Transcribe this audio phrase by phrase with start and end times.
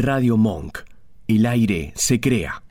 [0.00, 0.78] Radio Monk.
[1.28, 2.62] El aire se crea.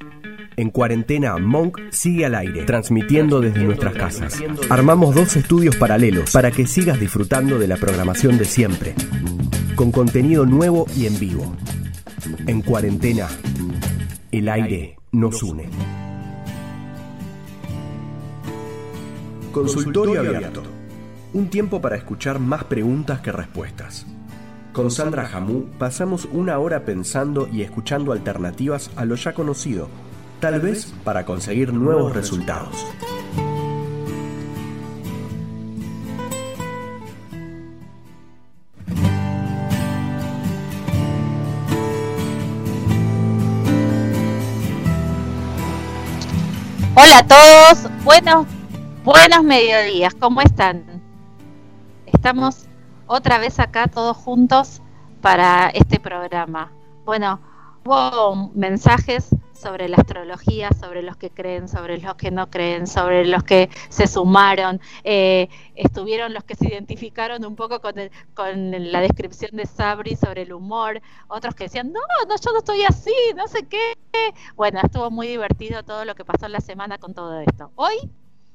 [0.57, 4.41] En cuarentena, Monk sigue al aire, transmitiendo desde nuestras casas.
[4.69, 8.95] Armamos dos estudios paralelos para que sigas disfrutando de la programación de siempre,
[9.75, 11.55] con contenido nuevo y en vivo.
[12.47, 13.27] En cuarentena,
[14.31, 15.69] el aire nos une.
[19.51, 20.63] Consultorio abierto.
[21.33, 24.05] Un tiempo para escuchar más preguntas que respuestas.
[24.79, 29.89] Con Sandra Jamú pasamos una hora pensando y escuchando alternativas a lo ya conocido,
[30.39, 32.87] tal vez para conseguir nuevos resultados.
[46.95, 48.47] Hola a todos, buenos,
[49.03, 50.85] buenos mediodías, ¿cómo están?
[52.05, 52.68] Estamos
[53.09, 54.81] otra vez acá todos juntos
[55.19, 56.71] para este programa.
[57.05, 57.41] Bueno,
[57.83, 63.25] hubo mensajes sobre la astrología, sobre los que creen, sobre los que no creen, sobre
[63.25, 67.95] los que se sumaron, eh, estuvieron los que se identificaron un poco con,
[68.35, 72.59] con la descripción de Sabri sobre el humor, otros que decían, no, no, yo no
[72.59, 73.95] estoy así, no sé qué.
[74.55, 77.71] Bueno, estuvo muy divertido todo lo que pasó en la semana con todo esto.
[77.75, 78.11] Hoy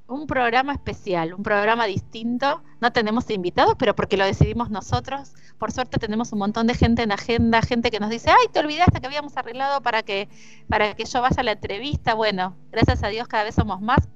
[0.06, 2.62] un programa especial, un programa distinto.
[2.80, 5.33] No tenemos invitados, pero porque lo decidimos nosotros.
[5.58, 8.60] Por suerte tenemos un montón de gente en agenda, gente que nos dice, ay, te
[8.60, 10.28] olvidaste que habíamos arreglado para que,
[10.69, 12.14] para que yo vaya a la entrevista.
[12.14, 14.08] Bueno, gracias a Dios cada vez somos más.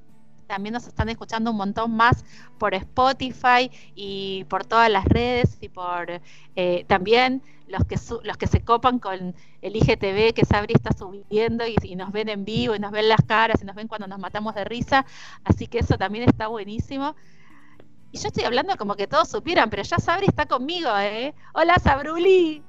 [0.46, 2.24] También nos están escuchando un montón más
[2.58, 6.22] por Spotify y por todas las redes y por
[6.56, 11.64] eh, también los que los que se copan con el IGTV que Sabri está subiendo
[11.66, 14.18] y, nos ven en vivo y nos ven las caras y nos ven cuando nos
[14.18, 15.04] matamos de risa,
[15.44, 17.14] así que eso también está buenísimo.
[18.10, 21.34] Y yo estoy hablando como que todos supieran, pero ya Sabri está conmigo, ¿eh?
[21.52, 22.62] Hola Sabruli.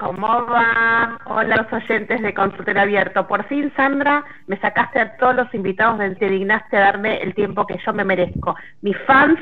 [0.00, 1.20] ¿Cómo va?
[1.26, 3.26] Hola los oyentes de Consultorio Abierto.
[3.26, 7.34] Por fin, Sandra, me sacaste a todos los invitados, me te dignaste a darme el
[7.34, 8.56] tiempo que yo me merezco.
[8.80, 9.38] Mis fans,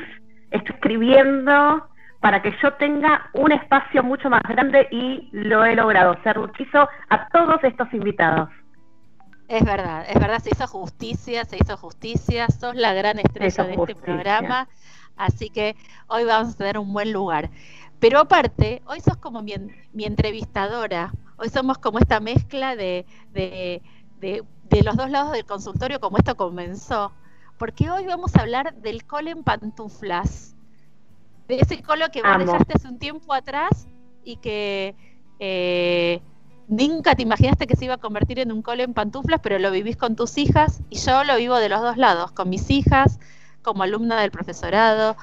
[0.51, 1.88] estoy escribiendo,
[2.19, 6.15] para que yo tenga un espacio mucho más grande y lo he logrado.
[6.23, 6.37] Ser
[7.09, 8.49] a todos estos invitados.
[9.47, 13.73] Es verdad, es verdad, se hizo justicia, se hizo justicia, sos la gran estrella de
[13.73, 14.67] este programa,
[15.17, 15.75] así que
[16.07, 17.49] hoy vamos a tener un buen lugar.
[17.99, 19.55] Pero aparte, hoy sos como mi,
[19.97, 23.81] entrevistadora, hoy somos como esta mezcla de, de,
[24.21, 27.11] de los dos lados del consultorio, como esto comenzó,
[27.57, 30.55] porque hoy vamos a hablar del colen pantuflas
[31.49, 33.87] de ese colo que vos dejaste hace un tiempo atrás
[34.23, 34.95] y que
[35.39, 36.21] eh,
[36.67, 39.71] nunca te imaginaste que se iba a convertir en un colo en pantuflas, pero lo
[39.71, 43.19] vivís con tus hijas y yo lo vivo de los dos lados, con mis hijas,
[43.63, 45.17] como alumna del profesorado,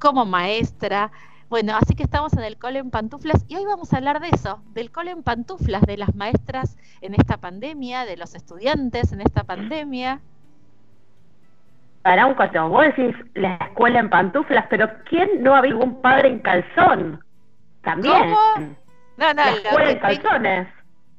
[0.00, 1.12] como maestra.
[1.48, 4.30] Bueno, así que estamos en el cole en pantuflas y hoy vamos a hablar de
[4.30, 9.20] eso, del cole en pantuflas, de las maestras en esta pandemia, de los estudiantes en
[9.20, 10.20] esta pandemia
[12.02, 12.68] para un costo.
[12.68, 17.24] Vos decís la escuela en pantuflas, pero ¿quién no ha visto un padre en calzón?
[17.82, 18.34] También.
[18.34, 18.76] ¿Cómo?
[19.16, 20.68] No, no, la escuela en calzones.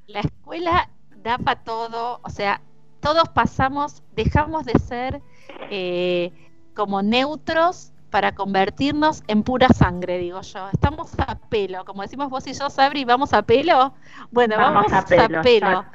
[0.07, 2.61] La escuela da para todo, o sea,
[2.99, 5.21] todos pasamos, dejamos de ser
[5.69, 6.31] eh,
[6.75, 10.69] como neutros para convertirnos en pura sangre, digo yo.
[10.73, 13.93] Estamos a pelo, como decimos vos y yo, Sabri, ¿vamos a pelo?
[14.31, 15.85] Bueno, vamos, a pelo.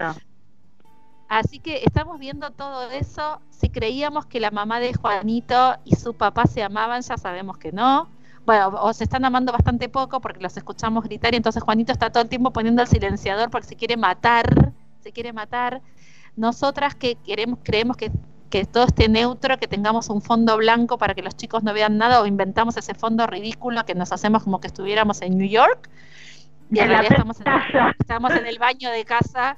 [1.28, 3.40] Así que estamos viendo todo eso.
[3.50, 7.72] Si creíamos que la mamá de Juanito y su papá se amaban, ya sabemos que
[7.72, 8.08] no.
[8.44, 12.10] Bueno, o se están amando bastante poco porque los escuchamos gritar y entonces Juanito está
[12.10, 15.82] todo el tiempo poniendo el silenciador porque se quiere matar, se quiere matar.
[16.36, 18.12] Nosotras que queremos, creemos que,
[18.48, 21.98] que todo esté neutro, que tengamos un fondo blanco para que los chicos no vean
[21.98, 25.90] nada o inventamos ese fondo ridículo que nos hacemos como que estuviéramos en New York.
[26.70, 27.36] Y en, realidad estamos
[27.98, 29.56] estamos en el baño de casa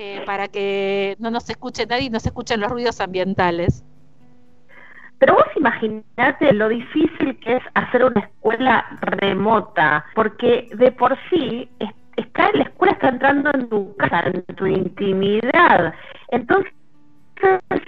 [0.00, 3.84] eh, para que no nos escuche nadie y no se escuchen los ruidos ambientales.
[5.18, 11.68] Pero vos imaginate lo difícil que es hacer una escuela remota, porque de por sí
[12.16, 15.92] está, la escuela está entrando en tu casa, en tu intimidad.
[16.28, 16.72] Entonces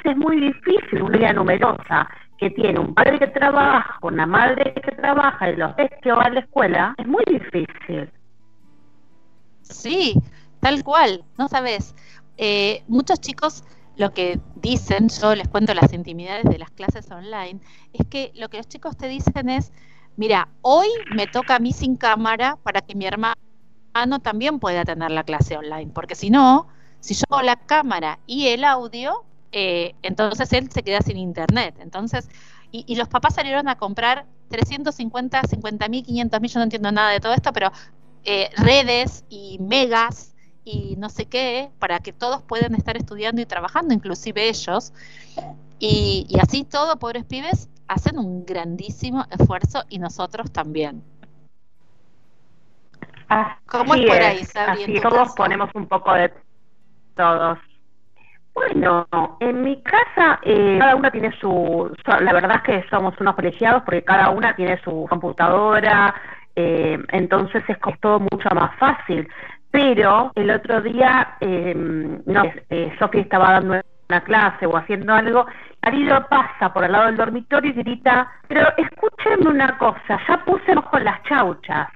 [0.02, 2.08] es muy difícil una vida numerosa
[2.38, 6.26] que tiene un padre que trabaja, una madre que trabaja y los tres que van
[6.26, 8.11] a la escuela, es muy difícil.
[9.62, 10.14] Sí,
[10.60, 11.94] Tal cual, no sabes.
[12.36, 13.64] Eh, muchos chicos
[13.96, 17.60] lo que dicen, yo les cuento las intimidades de las clases online,
[17.92, 19.72] es que lo que los chicos te dicen es,
[20.16, 23.34] mira, hoy me toca a mí sin cámara para que mi hermano
[24.22, 26.68] también pueda tener la clase online, porque si no,
[27.00, 31.74] si yo hago la cámara y el audio, eh, entonces él se queda sin internet.
[31.80, 32.28] Entonces,
[32.70, 36.92] y, y, los papás salieron a comprar 350, 50 mil, 500 mil, yo no entiendo
[36.92, 37.70] nada de todo esto, pero
[38.24, 40.30] eh, redes y megas
[40.64, 44.92] y no sé qué, para que todos puedan estar estudiando y trabajando, inclusive ellos.
[45.78, 51.02] Y, así todo, pobres pibes, hacen un grandísimo esfuerzo y nosotros también.
[53.66, 56.32] ¿Cómo es, por ahí, Así todos ponemos un poco de
[57.14, 57.58] todos.
[58.52, 59.06] Bueno,
[59.38, 63.84] en mi casa eh, cada una tiene su, la verdad es que somos unos privilegiados
[63.84, 66.14] porque cada una tiene su computadora,
[66.56, 69.28] eh, entonces es todo mucho más fácil.
[69.70, 75.46] Pero el otro día, eh, no, eh, Sofía estaba dando una clase o haciendo algo,
[75.82, 80.75] marido pasa por al lado del dormitorio y grita, pero escúchenme una cosa, ya puse
[80.90, 81.88] con las chauchas.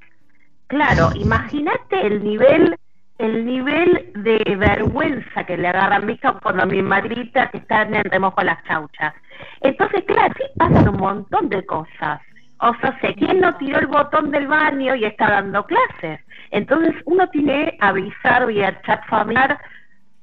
[0.68, 2.76] Claro, imagínate el nivel
[3.18, 7.82] el nivel de vergüenza que le agarra a mi hija cuando mi madrita que está
[7.82, 9.14] en remojo las chauchas.
[9.60, 12.20] Entonces, claro, sí pasan un montón de cosas.
[12.64, 16.18] O sea, sé quién no tiró el botón del baño y está dando clases.
[16.50, 19.60] Entonces, uno tiene que avisar vía chat familiar,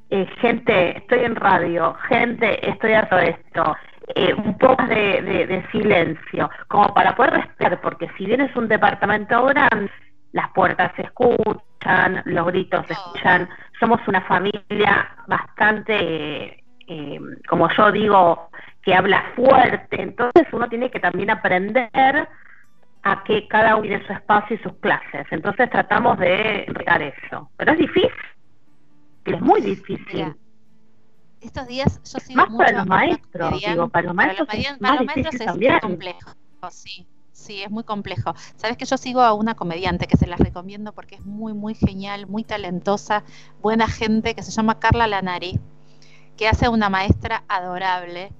[0.10, 3.78] eh, gente, estoy en radio, gente, estoy haciendo esto.
[4.16, 8.68] Eh, un poco de, de, silencio, como para poder respetar, porque si bien es un
[8.68, 9.92] departamento grande,
[10.32, 13.48] las puertas se escuchan, los gritos se escuchan,
[13.80, 18.50] somos una familia bastante, eh, como yo digo,
[18.84, 22.28] que habla fuerte, entonces uno tiene que también aprender
[23.04, 27.50] a que cada uno tiene su espacio y sus clases, entonces tratamos de regar eso,
[27.58, 28.12] pero es difícil,
[29.26, 30.36] es muy difícil.
[31.42, 35.36] estos días yo sigo más para los maestros, digo, para los maestros, para los maestros
[35.36, 36.32] es, es complejo,
[36.70, 37.08] sí.
[37.34, 38.36] Sí, es muy complejo.
[38.56, 41.74] Sabes que yo sigo a una comediante que se las recomiendo porque es muy, muy
[41.74, 43.24] genial, muy talentosa,
[43.64, 45.60] buena gente, que se llama Carla Lanari,
[46.38, 48.32] que hace una maestra adorable,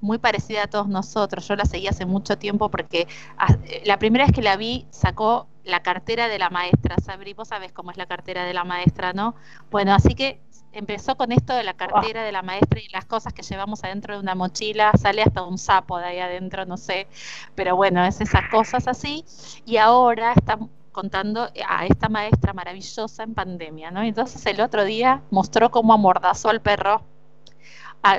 [0.00, 1.46] muy parecida a todos nosotros.
[1.48, 3.06] Yo la seguí hace mucho tiempo porque
[3.36, 6.96] ah, la primera vez que la vi sacó la cartera de la maestra.
[7.04, 9.34] Sabri, vos sabés cómo es la cartera de la maestra, ¿no?
[9.70, 10.40] Bueno, así que
[10.72, 14.14] empezó con esto de la cartera de la maestra y las cosas que llevamos adentro
[14.14, 17.08] de una mochila, sale hasta un sapo de ahí adentro, no sé,
[17.54, 19.24] pero bueno, es esas cosas así.
[19.64, 20.58] Y ahora está
[20.92, 24.02] contando a esta maestra maravillosa en pandemia, ¿no?
[24.02, 27.02] Entonces el otro día mostró cómo amordazó al perro,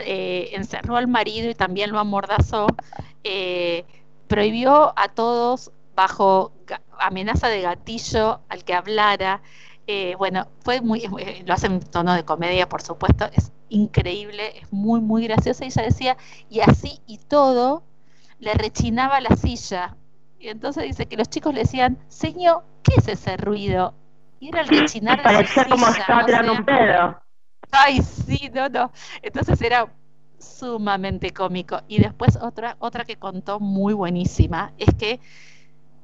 [0.06, 2.68] eh, encerró al marido y también lo amordazó,
[3.24, 3.86] eh,
[4.28, 6.54] prohibió a todos bajo
[7.00, 9.42] amenaza de gatillo al que hablara,
[9.92, 14.60] eh, bueno, fue muy, eh, lo hace en tono de comedia, por supuesto, es increíble,
[14.60, 15.66] es muy, muy graciosa.
[15.66, 16.18] Y ella decía,
[16.48, 17.82] y así y todo,
[18.38, 19.96] le rechinaba la silla.
[20.40, 23.96] Y entonces dice que los chicos le decían, señor, ¿qué es ese ruido?
[24.40, 26.52] Y era el rechinar de su como silla.
[26.52, 27.20] un pedo.
[27.72, 28.92] Ay, sí, no, no.
[29.22, 29.92] Entonces era
[30.40, 31.82] sumamente cómico.
[31.88, 35.20] Y después otra, otra que contó muy buenísima, es que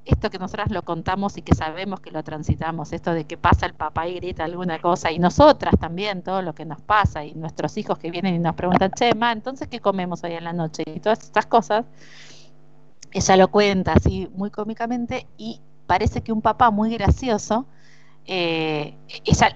[0.06, 3.66] esto que nosotras lo contamos y que sabemos que lo transitamos, esto de que pasa
[3.66, 7.34] el papá y grita alguna cosa, y nosotras también, todo lo que nos pasa, y
[7.34, 10.54] nuestros hijos que vienen y nos preguntan, che, ma, entonces, ¿qué comemos hoy en la
[10.54, 10.84] noche?
[10.86, 11.86] Y todas estas cosas,
[13.12, 17.66] ella lo cuenta así muy cómicamente, y parece que un papá muy gracioso,
[18.28, 19.56] eh, ella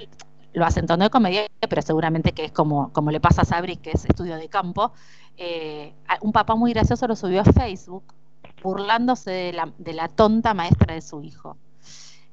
[0.53, 3.45] lo hace en tono de comedia, pero seguramente que es como, como le pasa a
[3.45, 4.91] Sabri, que es estudio de campo,
[5.37, 8.03] eh, un papá muy gracioso lo subió a Facebook
[8.61, 11.57] burlándose de la, de la tonta maestra de su hijo.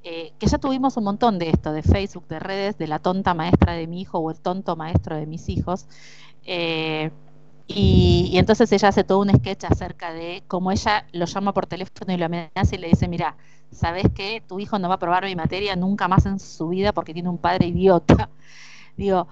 [0.03, 3.35] Eh, que ya tuvimos un montón de esto, de Facebook, de redes, de la tonta
[3.35, 5.87] maestra de mi hijo o el tonto maestro de mis hijos.
[6.45, 7.11] Eh,
[7.68, 12.12] y, entonces ella hace todo un sketch acerca de cómo ella lo llama por teléfono
[12.12, 13.37] y lo amenaza y le dice, mira,
[13.73, 14.42] ¿sabes qué?
[14.46, 17.28] Tu hijo no va a probar mi materia nunca más en su vida porque tiene
[17.28, 18.30] un padre idiota.
[18.96, 19.26] Digo,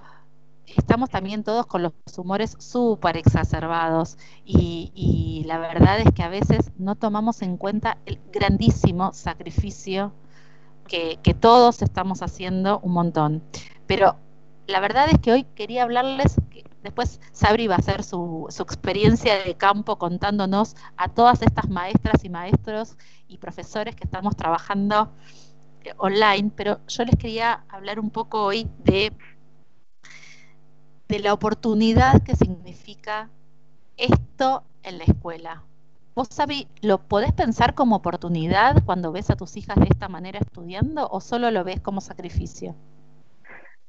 [0.66, 6.72] estamos también todos con los humores súper exacerbados y, la verdad es que a veces
[6.78, 10.12] no tomamos en cuenta el grandísimo sacrificio
[10.88, 13.42] que, todos estamos haciendo un montón.
[13.86, 14.16] Pero
[14.66, 19.42] la verdad es que hoy quería hablarles, que después Sabri va a hacer su, experiencia
[19.42, 25.10] de campo contándonos a todas estas maestras y maestros y profesores que estamos trabajando
[25.82, 29.12] eh, online, pero yo les quería hablar un poco hoy de
[31.08, 33.30] de la oportunidad que significa
[33.96, 35.62] esto en la escuela.
[36.14, 40.38] ¿Vos, Sabi, lo podés pensar como oportunidad cuando ves a tus hijas de esta manera
[40.38, 42.74] estudiando o solo lo ves como sacrificio?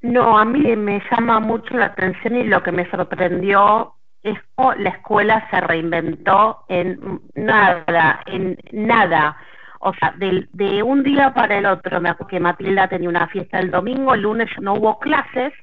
[0.06, 4.76] No, a mí me llama mucho la atención y lo que me sorprendió es cómo
[4.76, 9.36] la escuela se reinventó en nada, en nada.
[9.80, 13.28] O sea, de, de un día para el otro, me acuerdo que Matilda tenía una
[13.28, 15.54] fiesta el domingo, el lunes no hubo clases,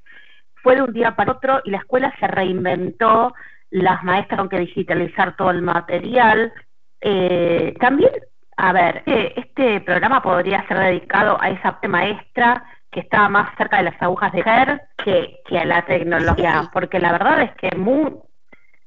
[0.56, 3.32] fue de un día para otro y la escuela se reinventó,
[3.70, 6.52] las maestras tuvieron que digitalizar todo el material.
[7.00, 8.10] Eh, también
[8.56, 13.78] a ver, eh, este programa podría ser dedicado a esa maestra que estaba más cerca
[13.78, 17.74] de las agujas de Ger que, que a la tecnología, porque la verdad es que
[17.74, 18.14] muy,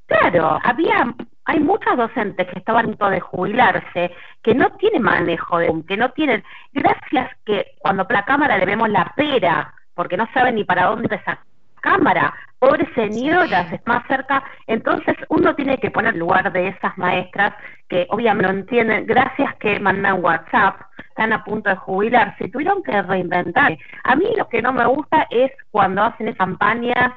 [0.05, 1.13] claro, había,
[1.45, 4.11] hay muchas docentes que estaban a punto de jubilarse,
[4.43, 8.89] que no tienen manejo de que no tienen, gracias que cuando la cámara le vemos
[8.89, 11.39] la pera, porque no saben ni para dónde esa
[11.85, 17.53] cámara, pobre señoras, es más cerca, entonces uno tiene que poner lugar de esas maestras
[17.87, 23.01] que obviamente no entienden, gracias que mandan WhatsApp, están a punto de jubilarse, tuvieron que
[23.03, 23.77] reinventar.
[24.03, 27.13] A mí lo que no me gusta es cuando hacen campañas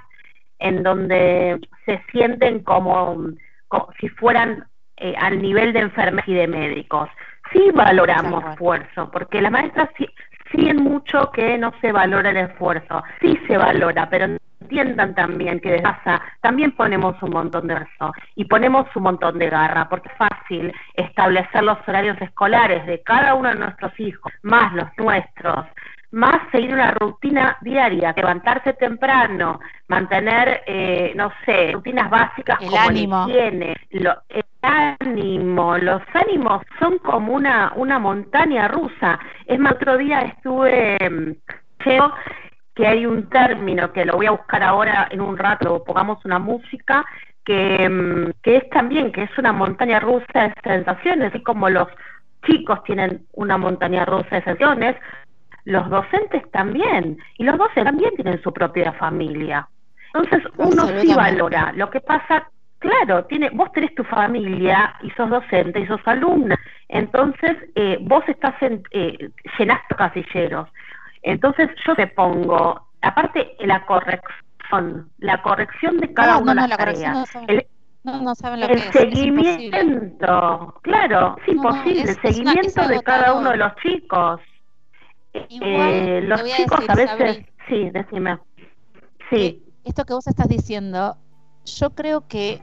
[0.59, 3.17] en donde se sienten como,
[3.99, 4.67] si fueran
[4.99, 7.09] eh, al nivel de enfermeros y de médicos.
[7.53, 10.07] Sí valoramos esfuerzo, porque las maestras sí,
[10.51, 13.03] siguen mucho que no se valora el esfuerzo.
[13.21, 18.13] Sí se valora, pero entiendan también que de casa también ponemos un montón de esfuerzo
[18.35, 23.35] y ponemos un montón de garra, porque es fácil establecer los horarios escolares de cada
[23.35, 25.67] uno de nuestros hijos, más los nuestros,
[26.11, 32.81] más seguir una rutina diaria, levantarse temprano, mantener, eh, no sé, rutinas básicas el como
[32.81, 33.27] ánimo.
[33.29, 39.19] higiene, lo, el ánimo, los ánimos son como una, una montaña rusa.
[39.47, 40.97] Es más, otro día estuve,
[41.77, 42.13] creo,
[42.75, 46.39] que hay un término que lo voy a buscar ahora en un rato, pongamos una
[46.39, 47.05] música,
[47.45, 51.89] que, mm, que es también, que es una montaña rusa de sensaciones, así como los
[52.47, 54.97] chicos tienen una montaña rusa de sensaciones,
[55.69, 59.69] los docentes también, y los docentes también tienen su propia familia.
[60.15, 62.49] Entonces uno sí valora, lo que pasa,
[62.79, 66.59] claro, tiene, vos tenés tu familia y sos docente y sos alumna,
[66.89, 70.71] entonces eh, vos estás en, eh, llenás casilleros,
[71.23, 77.37] entonces yo te pongo, aparte la corrección, la corrección de cada una de las tareas.
[77.47, 77.67] el,
[78.05, 83.77] no, saben lo el seguimiento, claro, es imposible, el seguimiento de cada uno de los
[83.83, 84.41] chicos.
[85.49, 88.39] Eh, los chicos a, veces, sí, decime.
[89.31, 89.63] Sí.
[89.85, 91.17] Esto que vos estás diciendo,
[91.65, 92.61] yo creo que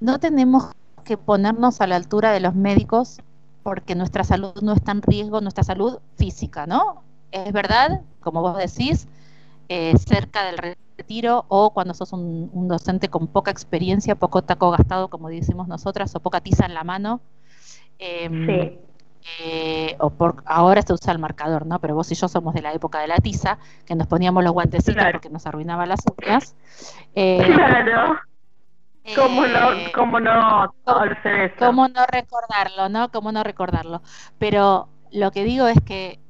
[0.00, 0.72] no tenemos
[1.04, 3.20] que ponernos a la altura de los médicos
[3.62, 7.02] porque nuestra salud no está en riesgo, nuestra salud física, ¿no?
[7.34, 9.08] es verdad, como vos decís,
[9.68, 15.08] eh, cerca del retiro o cuando sos un, docente con poca experiencia, poco taco gastado,
[15.08, 17.20] como decimos nosotras, o poca tiza en la mano.
[17.98, 18.78] Em, sí.
[19.40, 21.78] Eh, o por, ahora se usa el marcador, ¿no?
[21.80, 24.52] Pero vos y yo somos de la época de la tiza, que nos poníamos los
[24.52, 26.54] guantecitos porque nos arruinaba las uñas.
[27.14, 28.18] Eh, claro.
[29.14, 30.74] ¿Cómo no, cómo no,
[31.58, 33.10] cómo no recordarlo, no?
[33.10, 34.00] ¿Cómo no recordarlo?
[34.38, 36.20] Pero lo que digo es que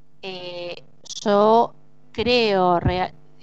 [1.25, 1.75] yo
[2.13, 2.81] creo,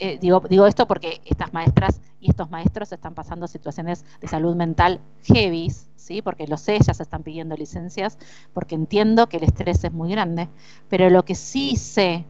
[0.03, 4.55] eh, digo, digo esto porque estas maestras y estos maestros están pasando situaciones de salud
[4.55, 6.23] mental heavy, ¿sí?
[6.23, 8.17] porque lo sé, ya se están pidiendo licencias,
[8.51, 10.49] porque entiendo que el estrés es muy grande,
[10.89, 12.25] pero lo que sí sé,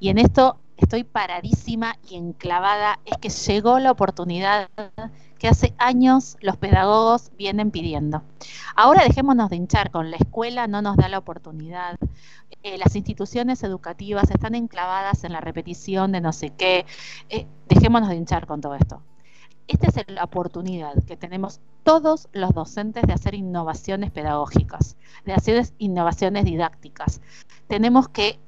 [0.00, 4.68] y en esto estoy paradísima y enclavada, es que llegó la oportunidad
[5.38, 8.22] que hace años los pedagogos vienen pidiendo.
[8.74, 11.98] Ahora dejémonos de hinchar con la escuela, no nos da la oportunidad.
[12.62, 16.86] Eh, las instituciones educativas están enclavadas en la repetición de no sé qué.
[17.28, 19.02] Eh, dejémonos de hinchar con todo esto.
[19.68, 25.66] Esta es la oportunidad que tenemos todos los docentes de hacer innovaciones pedagógicas, de hacer
[25.78, 27.20] innovaciones didácticas.
[27.66, 28.38] Tenemos que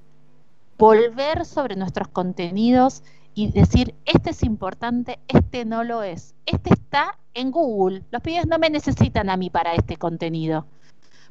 [0.79, 3.03] volver sobre nuestros contenidos
[3.39, 6.35] y decir, este es importante, este no lo es.
[6.45, 8.03] Este está en Google.
[8.11, 10.67] Los pibes no me necesitan a mí para este contenido.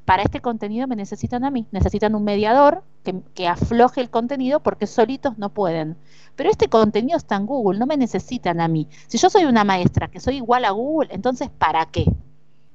[0.06, 1.68] Para este contenido me necesitan a mí.
[1.72, 5.98] Necesitan un mediador que, que afloje el contenido porque solitos no pueden.
[6.38, 8.88] Pero este contenido está en Google, no me necesitan a mí.
[9.08, 12.06] Si yo soy una maestra que soy igual a Google, entonces ¿para qué?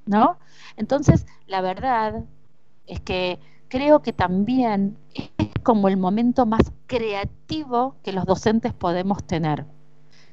[0.04, 0.36] ¿No?
[0.76, 2.22] Entonces, la verdad
[2.86, 4.98] es que creo que también
[5.62, 9.64] como el momento más creativo que los docentes podemos tener,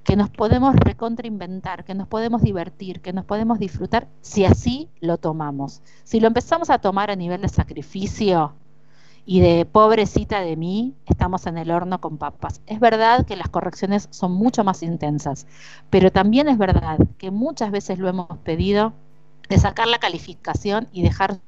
[0.03, 5.17] que nos podemos recontrainventar, que nos podemos divertir, que nos podemos disfrutar si así lo
[5.17, 5.81] tomamos.
[6.03, 8.53] Si lo empezamos a tomar a nivel de sacrificio
[9.25, 12.61] y de pobrecita de mí, estamos en el horno con papas.
[12.65, 15.45] Es verdad que las correcciones son mucho más intensas,
[15.89, 18.93] pero también es verdad que muchas veces lo hemos pedido
[19.47, 21.39] de sacar la calificación y dejar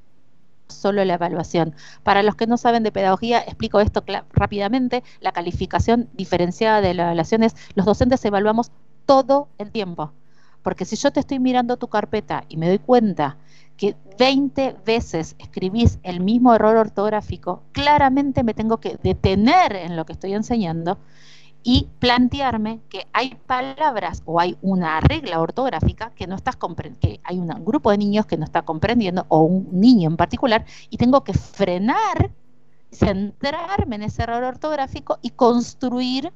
[0.74, 1.76] solo la evaluación.
[2.04, 5.04] Para los que no saben de pedagogía, explico esto rápidamente.
[5.20, 8.72] La calificación diferenciada de la evaluación es los docentes evaluamos
[9.06, 10.14] todo el tiempo.
[10.64, 13.38] Porque si yo te estoy mirando tu carpeta y me doy cuenta
[13.78, 20.06] que 20 veces escribís el mismo error ortográfico, claramente me tengo que detener en lo
[20.06, 21.00] que estoy enseñando
[21.64, 26.58] y plantearme que hay palabras o hay una regla ortográfica que no estás
[27.00, 30.66] que hay un grupo de niños que no está comprendiendo o un niño en particular
[30.90, 32.32] y tengo que frenar,
[32.92, 36.34] centrarme en ese error ortográfico y construir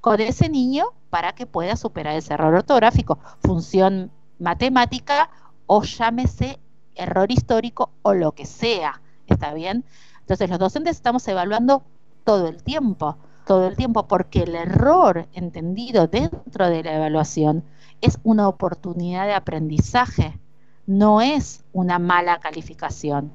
[0.00, 5.30] con ese niño para que pueda superar ese error ortográfico, función matemática
[5.66, 6.60] o llámese
[6.94, 9.84] error histórico o lo que sea, ¿está bien?
[10.20, 11.82] Entonces los docentes estamos evaluando
[12.24, 17.64] todo el tiempo todo el tiempo, porque el error entendido dentro de la evaluación
[18.00, 20.38] es una oportunidad de aprendizaje,
[20.86, 23.32] no es una mala calificación.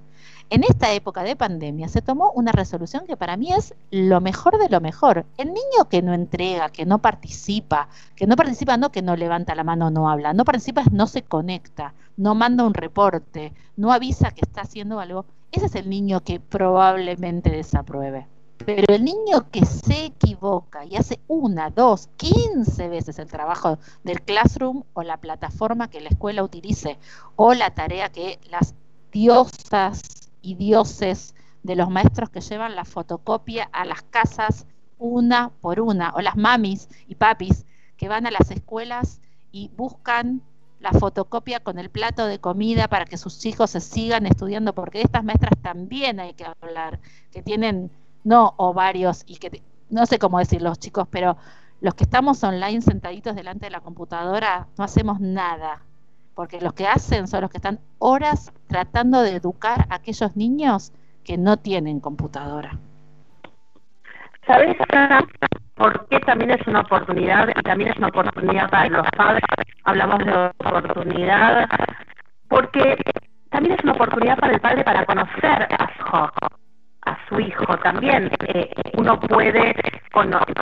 [0.51, 4.58] En esta época de pandemia se tomó una resolución que para mí es lo mejor
[4.58, 5.28] de lo mejor.
[5.38, 9.54] El niño que no entrega, que no participa, que no participa no que no levanta
[9.54, 14.32] la mano, no habla, no participa no se conecta, no manda un reporte, no avisa
[14.32, 18.28] que está haciendo algo, ese es el niño que probablemente desapruebe.
[18.66, 24.22] Pero el niño que se equivoca y hace una, dos, quince veces el trabajo del
[24.22, 27.00] classroom o la plataforma que la escuela utilice
[27.36, 28.75] o la tarea que las
[29.12, 30.01] diosas
[30.42, 34.66] y dioses de los maestros que llevan la fotocopia a las casas
[34.98, 37.66] una por una, o las mamis y papis
[37.98, 40.42] que van a las escuelas y buscan
[40.80, 45.00] la fotocopia con el plato de comida para que sus hijos se sigan estudiando, porque
[45.00, 47.00] de estas maestras también hay que hablar,
[47.32, 47.92] que tienen
[48.23, 51.38] no ovarios y que no sé cómo decir los chicos, pero
[51.81, 55.81] los que estamos online sentaditos delante de la computadora no hacemos nada,
[56.35, 60.91] porque los que hacen son los que están horas tratando de educar a aquellos niños
[61.23, 62.77] que no tienen computadora.
[64.45, 64.75] ¿Sabes
[65.75, 67.47] por qué también es una oportunidad?
[67.49, 69.43] Y también es una oportunidad para los padres.
[69.83, 71.69] Hablamos de oportunidad,
[72.47, 72.97] porque
[73.51, 76.03] también es una oportunidad para el padre para conocer a su
[77.06, 78.29] a su hijo también.
[78.48, 79.74] Eh, uno puede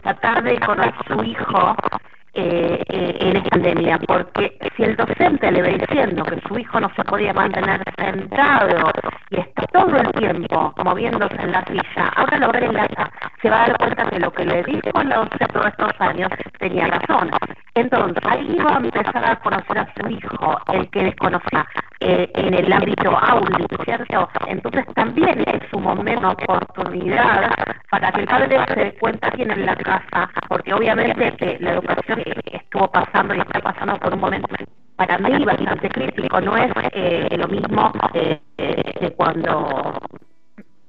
[0.01, 1.75] tratar de conocer a su hijo
[2.38, 6.79] eh, eh, en esta pandemia, porque si el docente le va diciendo que su hijo
[6.79, 8.91] no se podía mantener sentado
[9.32, 12.88] y está todo el tiempo moviéndose en la silla, ahora lo ve en la
[13.41, 16.29] se va a dar cuenta que lo que le dijo el docente todos estos años
[16.60, 17.32] tenía razón.
[17.75, 21.66] Entonces, ahí va a empezar a conocer a su hijo, el que desconocía
[22.00, 24.29] eh, en el ámbito áulico, ¿cierto?
[24.48, 27.51] Entonces también es un momento, oportunidad
[27.90, 32.22] para que el padre se dé cuenta quién en la casa, porque obviamente la educación
[32.51, 34.48] estuvo pasando y está pasando por un momento
[34.96, 36.42] para mí bastante crítico.
[36.42, 40.00] No es eh, lo mismo eh, eh, cuando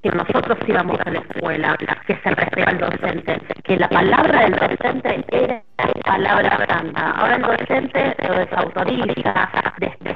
[0.03, 4.53] que nosotros íbamos a la escuela, que se respeta al docente, que la palabra del
[4.53, 5.63] docente era
[6.05, 7.11] palabra santa.
[7.11, 9.51] Ahora el docente lo desautoriza,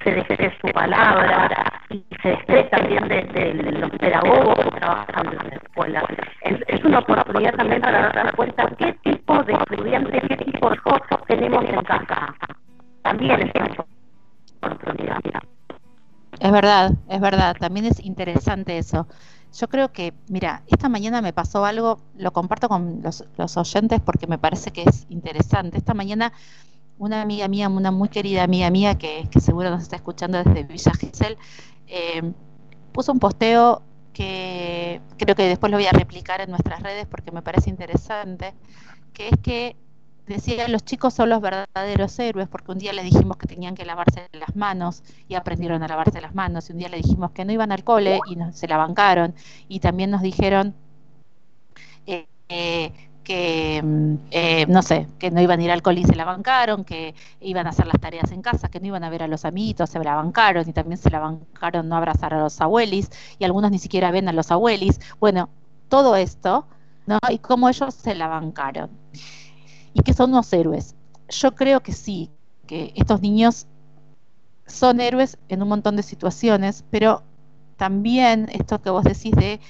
[0.04, 1.46] se desde su palabra
[1.90, 6.02] y se desde también desde los pedagogos trabajando en la escuela.
[6.42, 10.21] Es, una oportunidad también para dar cuenta qué tipo de estudiantes,
[10.70, 12.34] de cosas tenemos en casa.
[13.02, 13.78] También es
[14.60, 15.20] oportunidad.
[16.38, 19.06] Es verdad, es verdad, también es interesante eso.
[19.54, 24.26] Yo creo que, mira, esta mañana me pasó algo, lo comparto con los, oyentes porque
[24.26, 25.76] me parece que es interesante.
[25.78, 26.32] Esta mañana
[26.98, 30.92] una amiga mía, una muy querida amiga mía que, seguro nos está escuchando desde Villa
[30.94, 31.36] Gesell,
[31.86, 32.32] eh,
[32.92, 37.32] puso un posteo que creo que después lo voy a replicar en nuestras redes porque
[37.32, 38.54] me parece interesante,
[39.12, 39.76] que es que
[40.32, 43.84] decía los chicos son los verdaderos héroes porque un día les dijimos que tenían que
[43.84, 47.44] lavarse las manos y aprendieron a lavarse las manos y un día les dijimos que
[47.44, 49.34] no iban al cole y se la bancaron
[49.68, 50.74] y también nos dijeron
[52.06, 52.92] eh, eh,
[53.24, 56.24] que mm, eh, no sé, que no iban a ir al cole y se la
[56.24, 59.28] bancaron, que iban a hacer las tareas en casa, que no iban a ver a
[59.28, 63.10] los amiguitos, se la bancaron y también se la bancaron no abrazar a los abuelis
[63.38, 65.00] y algunos ni siquiera ven a los abuelis.
[65.20, 65.50] Bueno,
[65.88, 66.66] todo esto,
[67.06, 67.18] ¿no?
[67.30, 68.90] Y cómo ellos se la bancaron
[69.94, 70.94] y que son unos héroes.
[71.28, 72.30] Yo creo que sí,
[72.66, 73.66] que estos niños
[74.66, 77.22] son héroes en un montón de situaciones, pero
[77.76, 79.60] también esto que vos decís de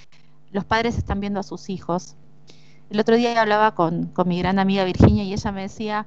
[0.51, 2.17] los padres están viendo a sus hijos.
[2.91, 6.07] El otro día hablaba con, con mi gran amiga Virginia y ella me decía,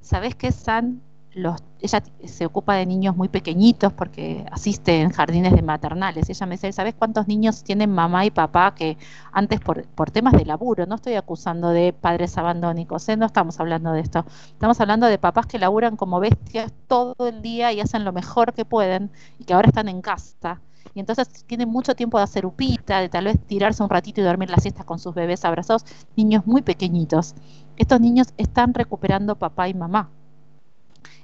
[0.00, 1.02] ¿sabés qué, San?
[1.32, 6.28] Ella se ocupa de niños muy pequeñitos porque asiste en jardines de maternales.
[6.28, 8.98] ella me dice, ¿sabes cuántos niños tienen mamá y papá que
[9.32, 13.16] antes por, por temas de laburo, no estoy acusando de padres abandónicos, ¿eh?
[13.16, 17.42] no estamos hablando de esto, estamos hablando de papás que laburan como bestias todo el
[17.42, 20.60] día y hacen lo mejor que pueden y que ahora están en casa.
[20.94, 24.24] Y entonces tienen mucho tiempo de hacer upita, de tal vez tirarse un ratito y
[24.24, 25.84] dormir las siestas con sus bebés abrazados,
[26.16, 27.34] niños muy pequeñitos.
[27.76, 30.10] Estos niños están recuperando papá y mamá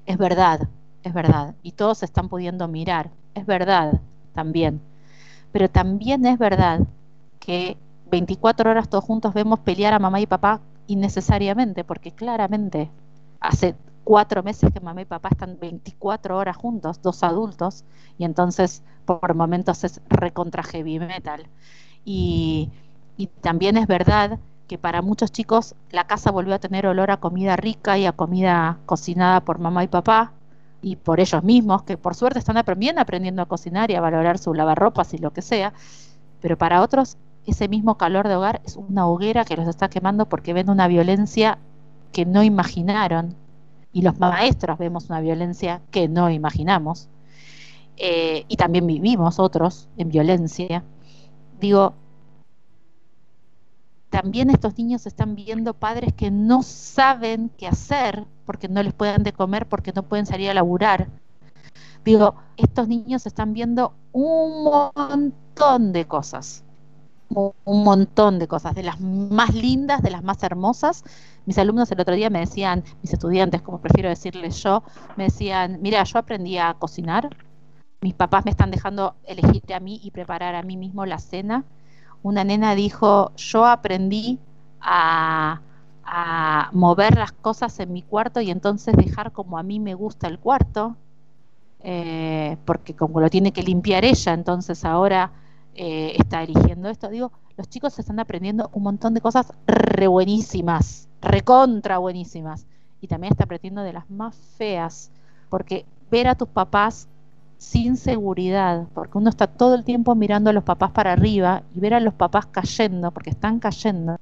[0.06, 0.68] es verdad,
[1.02, 1.54] es verdad.
[1.62, 3.10] Y todos están pudiendo mirar.
[3.34, 4.00] Es verdad
[4.32, 4.80] también.
[5.52, 6.80] Pero también es verdad
[7.38, 7.76] que
[8.10, 12.90] 24 horas todos juntos vemos pelear a mamá y papá innecesariamente, porque claramente
[13.40, 17.84] hace cuatro meses que mamá y papá están 24 horas juntos, dos adultos,
[18.18, 21.46] y entonces por momentos es recontra heavy metal.
[22.04, 22.70] Y,
[23.16, 27.18] y también es verdad que para muchos chicos la casa volvió a tener olor a
[27.18, 30.32] comida rica y a comida cocinada por mamá y papá,
[30.82, 34.38] y por ellos mismos, que por suerte están aprendiendo, aprendiendo a cocinar y a valorar
[34.38, 35.72] su lavarropas y lo que sea,
[36.40, 40.26] pero para otros ese mismo calor de hogar es una hoguera que los está quemando
[40.26, 41.58] porque ven una violencia
[42.12, 43.34] que no imaginaron
[43.92, 47.08] y los maestros vemos una violencia que no imaginamos
[47.96, 50.84] eh, y también vivimos otros en violencia.
[51.60, 51.94] Digo,
[54.22, 59.22] también estos niños están viendo padres que no saben qué hacer porque no les pueden
[59.22, 61.08] de comer, porque no pueden salir a laburar.
[62.02, 66.64] Digo, estos niños están viendo un montón de cosas
[67.28, 71.04] un montón de cosas, de las más lindas, de las más hermosas.
[71.44, 74.84] Mis alumnos el otro día me decían, mis estudiantes, como prefiero decirles yo,
[75.16, 77.36] me decían, mira, yo aprendí a cocinar,
[78.00, 81.64] mis papás me están dejando elegir a mí y preparar a mí mismo la cena.
[82.22, 84.38] Una nena dijo, yo aprendí
[84.80, 85.60] a,
[86.72, 90.38] mover las cosas en mi cuarto y entonces dejar como a mí me gusta el
[90.38, 90.96] cuarto,
[91.80, 95.32] eh, porque como lo tiene que limpiar ella, entonces ahora
[95.74, 97.08] eh, está eligiendo esto.
[97.08, 102.66] Digo, los chicos están aprendiendo un montón de cosas re buenísimas, recontra buenísimas.
[103.00, 105.10] Y también está aprendiendo de las más feas,
[105.50, 107.08] porque ver a tus papás
[107.58, 111.80] sin seguridad, porque uno está todo el tiempo mirando a los papás para arriba y
[111.80, 114.16] ver a los papás cayendo, porque están cayendo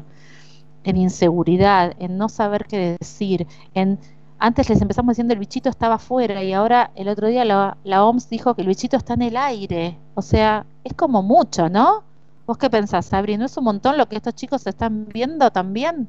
[0.85, 3.99] en inseguridad, en no saber qué decir, en
[4.38, 8.29] antes les empezamos diciendo el bichito estaba afuera y ahora el otro día la, OMS
[8.29, 9.97] dijo que el bichito está en el aire.
[10.14, 12.03] O sea, es como mucho, ¿no?
[12.47, 13.38] ¿Vos qué pensás, Sabri?
[13.38, 16.09] ¿No es un montón lo que estos chicos están viendo también?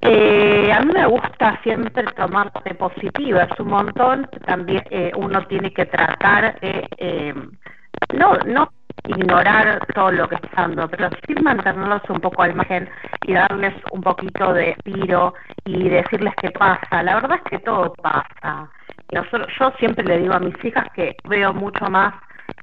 [0.00, 4.28] Eh, a mí me gusta siempre tomar de positiva, es un montón.
[4.46, 7.34] También eh, uno tiene que tratar, eh,
[8.14, 8.72] no, no
[9.08, 12.88] ignorar todo lo que está pasando, pero sí mantenerlos un poco al margen
[13.26, 17.02] y darles un poquito de tiro y decirles qué pasa.
[17.02, 18.68] La verdad es que todo pasa.
[19.10, 22.14] Yo, yo siempre le digo a mis hijas que veo mucho más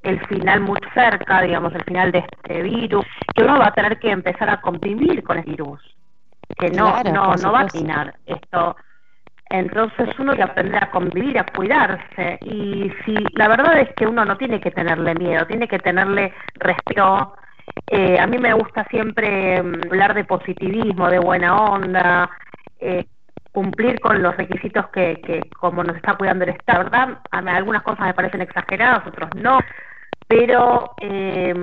[0.04, 4.00] el final muy cerca, digamos, el final de este virus, que uno va a tener
[4.00, 5.82] que empezar a convivir con el virus,
[6.58, 8.76] que no, no, no va a terminar esto
[9.50, 12.38] entonces uno que aprender a convivir, a cuidarse.
[12.46, 16.34] Y si la verdad es que uno no tiene que tenerle miedo, tiene que tenerle
[16.56, 17.34] respeto.
[17.88, 22.30] Eh, a mí me gusta siempre mm, hablar de positivismo, de buena onda,
[22.80, 23.06] eh,
[23.52, 27.18] cumplir con los requisitos que, que como nos está cuidando el Estado, ¿verdad?
[27.32, 29.60] A mí algunas cosas me parecen exageradas, otros no,
[30.28, 31.54] pero eh,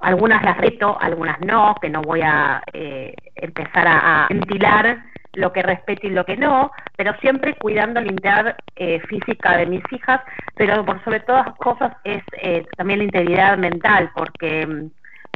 [0.00, 5.02] algunas las reto, algunas no, que no voy a eh, empezar a, a ventilar
[5.34, 9.66] lo que respeto y lo que no, pero siempre cuidando la integridad eh, física de
[9.66, 10.20] mis hijas,
[10.56, 14.90] pero por sobre todas cosas es eh, también la integridad mental, porque mm,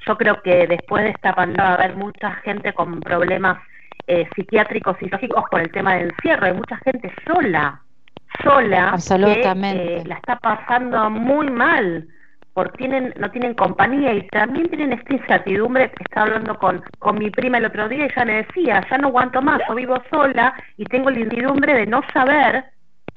[0.07, 3.59] yo creo que después de esta pandemia va a haber mucha gente con problemas
[4.09, 7.81] eh, psiquiátricos y lógicos por el tema del encierro, hay mucha gente sola,
[8.43, 10.03] sola, Absolutamente.
[10.03, 12.09] que la está pasando muy mal
[12.55, 17.31] porque tienen, no tienen compañía y también tienen esta incertidumbre estaba hablando con, con mi
[17.31, 20.55] prima el otro día y ella me decía, ya no aguanto más, yo vivo sola
[20.77, 22.65] y tengo la incertidumbre de no saber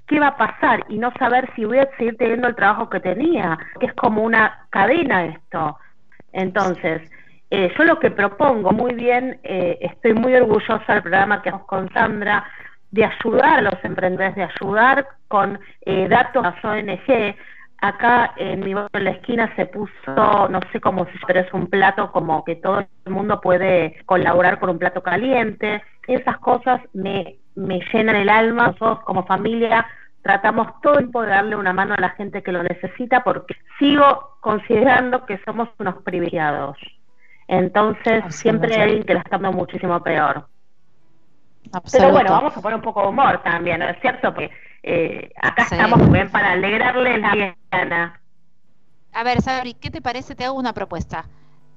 [0.07, 2.99] qué va a pasar y no saber si voy a seguir teniendo el trabajo que
[2.99, 5.77] tenía, que es como una cadena esto.
[6.31, 7.01] Entonces,
[7.49, 11.67] eh, yo lo que propongo, muy bien, eh, estoy muy orgullosa del programa que hacemos
[11.67, 12.45] con Sandra,
[12.91, 17.35] de ayudar a los emprendedores, de ayudar con eh, datos a ONG,
[17.81, 21.67] Acá en mi en la esquina se puso, no sé cómo si, pero es un
[21.67, 25.83] plato como que todo el mundo puede colaborar con un plato caliente.
[26.07, 28.67] Esas cosas me, me llenan el alma.
[28.67, 29.85] Nosotros como familia
[30.21, 33.55] tratamos todo el tiempo de darle una mano a la gente que lo necesita porque
[33.77, 36.77] sigo considerando que somos unos privilegiados.
[37.47, 40.47] Entonces siempre hay alguien que la está dando muchísimo peor.
[41.91, 44.33] Pero bueno, vamos a poner un poco de humor también, ¿no es cierto?
[44.33, 44.49] Que
[44.87, 48.21] eh, acá estamos bien para alegrarle la mañana.
[49.13, 50.35] A ver, Sabri, ¿qué te parece?
[50.35, 51.27] Te hago una propuesta.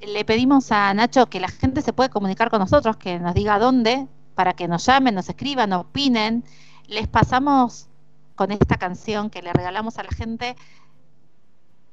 [0.02, 3.58] Le pedimos a Nacho que la gente se puede comunicar con nosotros, que nos diga
[3.58, 6.44] dónde, para que nos llamen, nos escriban, opinen.
[6.86, 7.88] Les pasamos
[8.34, 10.54] con esta canción que le regalamos a la gente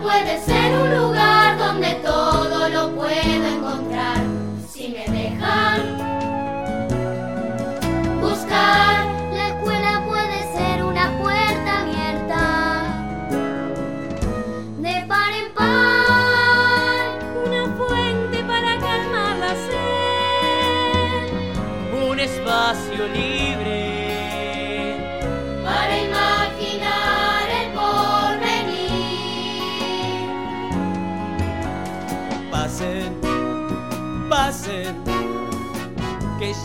[0.08, 0.57] puede ser.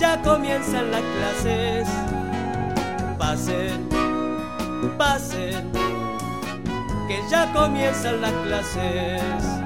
[0.04, 1.88] ya comienzan las clases.
[3.18, 3.88] Pasen,
[4.98, 5.72] pasen,
[7.08, 9.63] que ya comienzan las clases.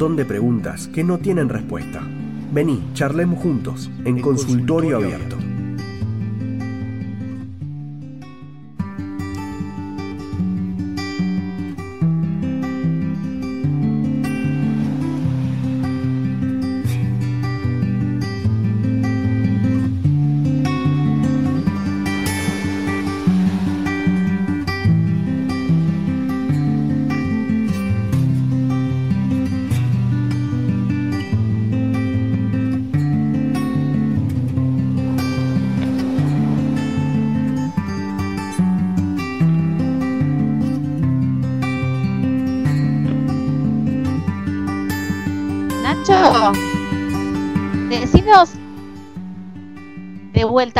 [0.00, 2.00] Montón de preguntas que no tienen respuesta.
[2.54, 5.36] Vení, charlemos juntos en, consultorio, abierto.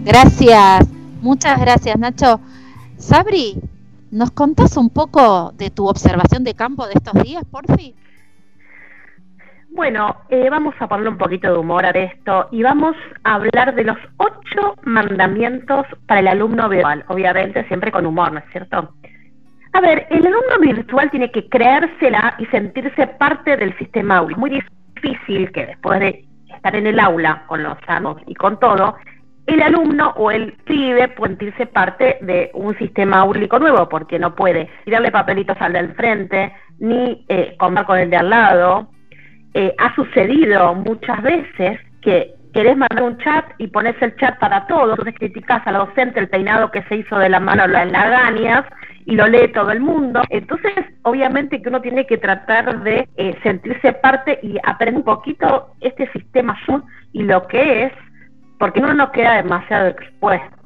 [0.05, 0.87] Gracias,
[1.21, 2.39] muchas gracias Nacho.
[2.99, 3.59] Sabri,
[4.11, 7.95] ¿nos contás un poco de tu observación de campo de estos días, por fin?
[9.71, 13.75] Bueno, eh, vamos a ponerle un poquito de humor a esto y vamos a hablar
[13.75, 18.93] de los ocho mandamientos para el alumno virtual, obviamente siempre con humor, ¿no es cierto?
[19.73, 24.35] A ver, el alumno virtual tiene que creérsela y sentirse parte del sistema aula.
[24.37, 28.95] Muy difícil que después de estar en el aula con los alumnos y con todo,
[29.53, 34.35] el alumno o el pibe puede sentirse parte de un sistema áulico nuevo, porque no
[34.35, 38.89] puede tirarle papelitos al del frente, ni eh, comer con el de al lado,
[39.53, 44.67] eh, ha sucedido muchas veces que querés mandar un chat y pones el chat para
[44.67, 48.65] todos, entonces criticas al docente el peinado que se hizo de la mano en lagañas
[49.05, 50.21] y lo lee todo el mundo.
[50.29, 55.73] Entonces, obviamente que uno tiene que tratar de eh, sentirse parte y aprender un poquito
[55.81, 56.83] este sistema Zoom
[57.13, 57.93] y lo que es,
[58.59, 60.57] porque uno no queda demasiado expuesto.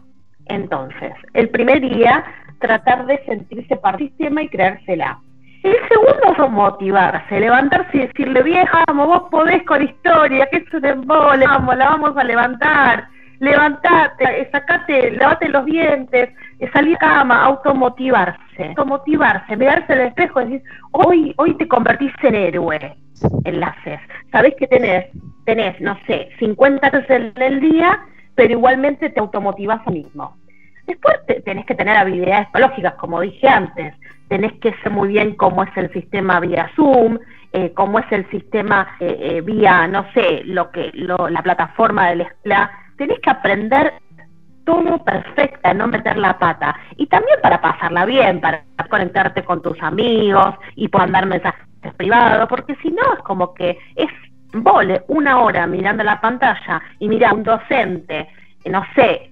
[0.48, 2.24] Entonces, el primer día,
[2.60, 5.20] tratar de sentirse parte del sistema y creérsela.
[5.64, 10.74] El segundo fue motivarse, levantarse y decirle, vieja, vamos, vos podés con historia, que es
[10.74, 13.08] un embole, vamos, la vamos a levantar,
[13.44, 16.30] levantate, sacate, lavate los dientes,
[16.72, 22.36] salir a cama, automotivarse, automotivarse, mirarse al espejo y decir, hoy, hoy te convertiste en
[22.36, 22.96] héroe,
[23.44, 24.00] enlaces,
[24.32, 25.08] sabés que tenés,
[25.46, 28.00] tenés, no sé, 50 veces en el día,
[28.36, 30.38] pero igualmente te automotivas a mismo.
[30.88, 33.94] Después tenés que tener habilidades psicológicas, como dije antes,
[34.30, 37.20] tenés que ser muy bien cómo es el sistema vía Zoom,
[37.52, 42.28] eh, cómo es el sistema eh, eh, vía, no sé, lo que la plataforma de
[42.44, 43.94] la tenés que aprender
[44.66, 46.76] todo perfecta, no meter la pata.
[46.98, 51.66] Y también para pasarla bien, para conectarte con tus amigos y mandar mensajes
[51.98, 54.10] privados, porque si no es como que es
[54.54, 58.30] vole una hora mirando la pantalla y mira a un docente,
[58.66, 59.30] no sé,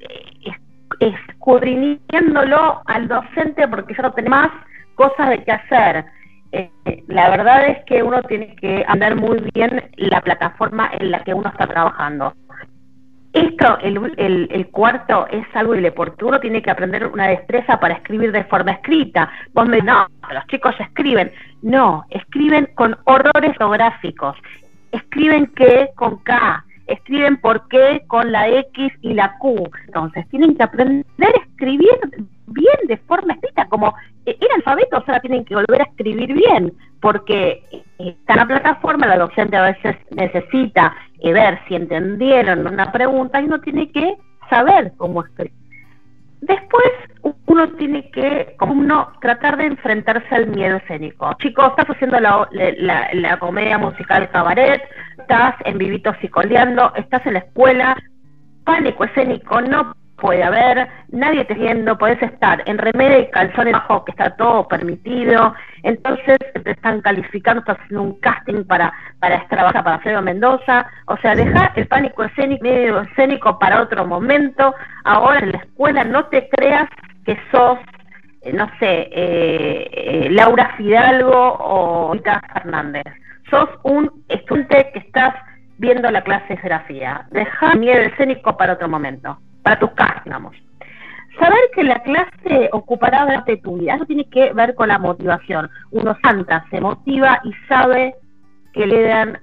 [1.00, 4.50] escudriñándolo al docente porque ya no tiene más
[4.96, 6.06] cosas de qué hacer.
[6.52, 6.70] Eh,
[7.08, 11.34] la verdad es que uno tiene que andar muy bien la plataforma en la que
[11.34, 12.34] uno está trabajando.
[13.34, 18.34] Esto, el, el, cuarto, es algo porque uno tiene que aprender una destreza para escribir
[18.34, 19.32] de forma escrita.
[19.54, 21.32] Vos me no, los chicos escriben.
[21.62, 24.36] No, escriben con horrores geográficos.
[24.92, 29.70] Escriben que con K, escriben por qué con la X y la Q.
[29.88, 31.90] Entonces, tienen que aprender a escribir
[32.48, 33.94] bien de forma escrita, como
[34.26, 37.64] el alfabeto, o sea, tienen que volver a escribir bien, porque
[37.98, 43.46] está la plataforma, la docente a veces necesita eh, ver si entendieron una pregunta y
[43.46, 44.16] uno tiene que
[44.50, 45.61] saber cómo escribir.
[46.42, 46.92] Después
[47.46, 51.32] uno tiene que, como uno, tratar de enfrentarse al miedo escénico.
[51.40, 54.82] Chicos, estás haciendo la, la, comedia musical cabaret,
[55.20, 57.96] estás en Vivito Psicoleando, estás en la escuela,
[58.64, 64.06] pánico escénico, no puede haber, nadie te viendo, puedes estar en remera y calzones bajo,
[64.06, 65.54] que está todo permitido,
[65.84, 71.18] entonces te están calificando, estás haciendo un casting para, para trabajar para Alfredo Mendoza, o
[71.18, 76.26] sea, deja el pánico escénico, medio escénico para otro momento, ahora en la escuela no
[76.26, 76.88] te creas
[77.26, 77.80] que sos,
[78.42, 83.06] eh, no sé, eh, eh, Laura Fidalgo o Rita Fernández,
[83.50, 85.34] sos un estudiante que estás
[85.80, 90.24] viendo la clase de geografía, deja el miedo escénico para otro momento para tus casas,
[90.24, 90.56] digamos.
[91.40, 95.70] Saber que la clase ocupará de tu vida, eso tiene que ver con la motivación.
[95.92, 98.16] Uno santa, se motiva y sabe
[98.74, 99.40] que le dan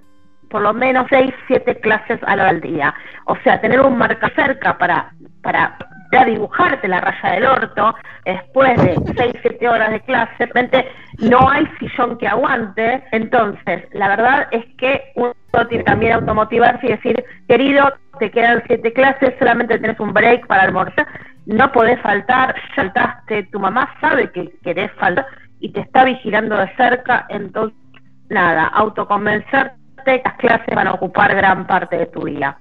[0.51, 2.95] por lo menos seis, siete clases al día.
[3.27, 5.13] O sea, tener un marca cerca para,
[5.49, 5.79] para
[6.13, 7.95] ya dibujarte la raya del orto
[8.27, 10.87] después de seis, siete horas de clase, realmente
[11.21, 13.03] no hay sillón que aguante.
[13.13, 15.33] Entonces, la verdad es que uno
[15.71, 20.65] tiene también automotivarse y decir, querido, te quedan siete clases, solamente tenés un break para
[20.65, 21.07] almorzar,
[21.47, 25.27] no podés faltar, saltaste, tu mamá sabe que querés faltar
[25.61, 27.79] y te está vigilando de cerca, entonces,
[28.29, 32.59] nada, autoconvencerte, las clases van a ocupar gran parte de tu día.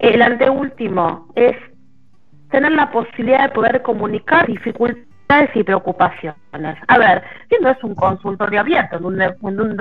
[0.00, 1.56] El anteúltimo es
[2.50, 5.06] tener la posibilidad de poder comunicar dificultades
[5.54, 6.78] y preocupaciones.
[6.86, 9.34] A ver, si no es un consultorio abierto, donde,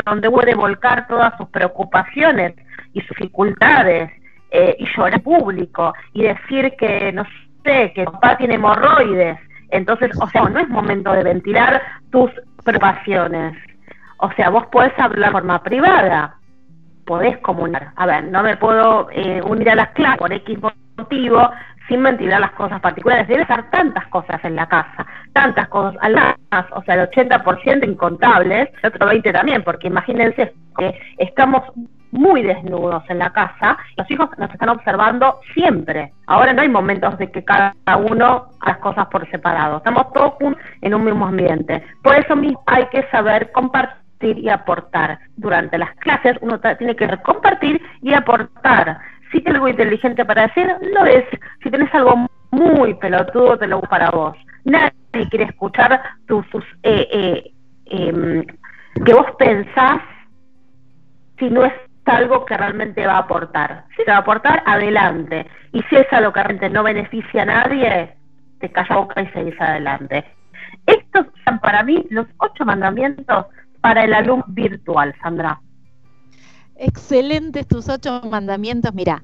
[0.06, 2.56] donde puede volcar todas sus preocupaciones
[2.94, 4.12] y sus dificultades
[4.52, 7.26] eh, y llorar público y decir que, no
[7.64, 9.38] sé, que papá tiene hemorroides.
[9.70, 12.32] Entonces, o sea, no es momento de ventilar tus
[12.64, 13.56] preocupaciones.
[14.18, 16.38] O sea, vos podés hablar de forma privada,
[17.06, 17.92] podés comunicar.
[17.96, 20.58] A ver, no me puedo eh, unir a las clases por X
[20.98, 21.52] motivo,
[21.88, 23.28] sin ventilar las cosas particulares.
[23.28, 25.96] Debe estar tantas cosas en la casa, tantas cosas,
[26.52, 31.64] más, o sea, el 80% incontables, el otro 20% también, porque imagínense que estamos
[32.12, 36.14] muy desnudos en la casa, los hijos nos están observando siempre.
[36.28, 40.34] Ahora no hay momentos de que cada uno haga las cosas por separado, estamos todos
[40.82, 41.84] en un mismo ambiente.
[42.02, 45.20] Por eso mismo hay que saber compartir y aportar.
[45.36, 48.98] Durante las clases uno tiene que compartir y aportar.
[49.36, 51.26] Si tienes algo inteligente para decir, lo es.
[51.62, 54.38] Si tienes algo muy pelotudo, te lo para vos.
[54.64, 54.94] Nadie
[55.30, 56.46] quiere escuchar tus,
[56.84, 57.52] eh, eh,
[57.88, 58.46] em,
[59.04, 60.00] que vos pensás
[61.38, 61.74] si no es
[62.06, 63.84] algo que realmente va a aportar.
[63.98, 65.46] Si te va a aportar, adelante.
[65.74, 68.16] Y si es algo que realmente no beneficia a nadie,
[68.62, 70.24] te calla boca y seguís adelante.
[70.86, 73.48] Estos son para mí los ocho mandamientos
[73.82, 75.60] para el alumno virtual, Sandra.
[76.76, 78.94] Excelentes tus ocho mandamientos.
[78.94, 79.24] Mira,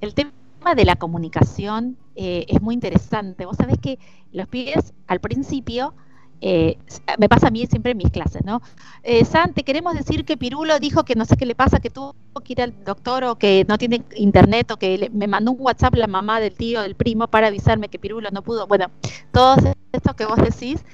[0.00, 0.32] el tema
[0.74, 3.46] de la comunicación eh, es muy interesante.
[3.46, 3.98] Vos sabés que
[4.32, 5.94] los pibes al principio
[6.40, 6.78] eh,
[7.18, 8.60] me pasa a mí siempre en mis clases, ¿no?
[9.02, 11.90] Eh, San, te queremos decir que Pirulo dijo que no sé qué le pasa, que
[11.90, 15.60] tuvo que ir al doctor o que no tiene internet o que me mandó un
[15.60, 18.66] WhatsApp la mamá del tío, del primo para avisarme que Pirulo no pudo.
[18.66, 18.90] Bueno,
[19.32, 19.56] todo
[19.92, 20.84] esto que vos decís.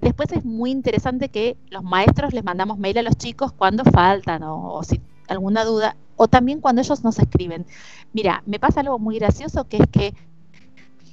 [0.00, 4.42] Después es muy interesante que los maestros les mandamos mail a los chicos cuando faltan
[4.44, 4.98] o si
[5.30, 7.66] alguna duda, o también cuando ellos nos escriben.
[8.12, 10.14] Mira, me pasa algo muy gracioso que es que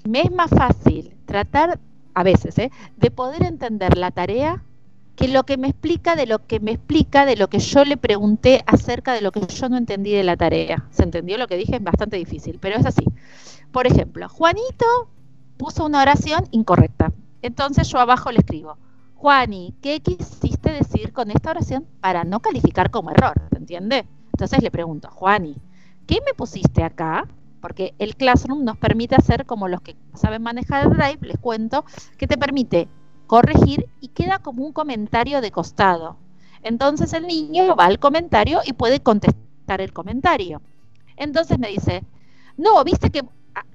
[0.03, 1.79] me es más fácil tratar
[2.13, 2.71] a veces, ¿eh?
[2.97, 4.63] de poder entender la tarea
[5.15, 7.97] que lo que me explica de lo que me explica de lo que yo le
[7.97, 10.85] pregunté acerca de lo que yo no entendí de la tarea.
[10.91, 11.75] ¿Se entendió lo que dije?
[11.75, 13.03] Es bastante difícil, pero es así.
[13.71, 14.85] Por ejemplo, Juanito
[15.57, 17.13] puso una oración incorrecta.
[17.41, 18.77] Entonces yo abajo le escribo,
[19.17, 23.33] Juani, ¿qué quisiste decir con esta oración para no calificar como error?
[23.51, 24.05] ¿Se entiende?
[24.33, 25.57] Entonces le pregunto, Juani,
[26.05, 27.27] ¿qué me pusiste acá?
[27.61, 31.85] porque el Classroom nos permite hacer como los que saben manejar el Drive, les cuento,
[32.17, 32.87] que te permite
[33.25, 36.17] corregir y queda como un comentario de costado.
[36.63, 40.61] Entonces el niño va al comentario y puede contestar el comentario.
[41.17, 42.03] Entonces me dice,
[42.57, 43.23] no, viste que,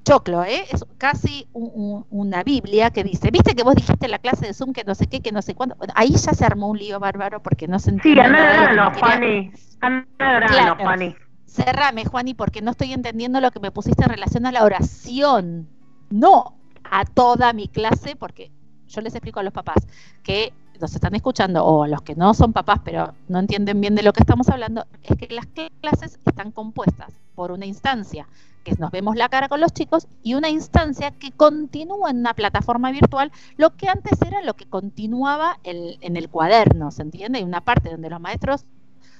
[0.04, 0.64] choclo, ¿eh?
[0.70, 4.72] es casi una Biblia que dice, viste que vos dijiste en la clase de Zoom
[4.72, 5.76] que no sé qué, que no sé cuándo.
[5.94, 8.22] ahí ya se armó un lío bárbaro porque no se entiende.
[8.22, 9.52] Sí, anda Juani.
[9.80, 11.16] Anda Juani
[11.52, 15.68] cerrame, Juani, porque no estoy entendiendo lo que me pusiste en relación a la oración.
[16.10, 18.50] No a toda mi clase, porque
[18.88, 19.86] yo les explico a los papás
[20.22, 20.52] que
[20.82, 24.02] nos están escuchando, o a los que no son papás, pero no entienden bien de
[24.02, 25.46] lo que estamos hablando, es que las
[25.80, 28.26] clases están compuestas por una instancia
[28.64, 32.34] que nos vemos la cara con los chicos y una instancia que continúa en una
[32.34, 37.40] plataforma virtual, lo que antes era lo que continuaba en el cuaderno, ¿se entiende?
[37.40, 38.64] Y una parte donde los maestros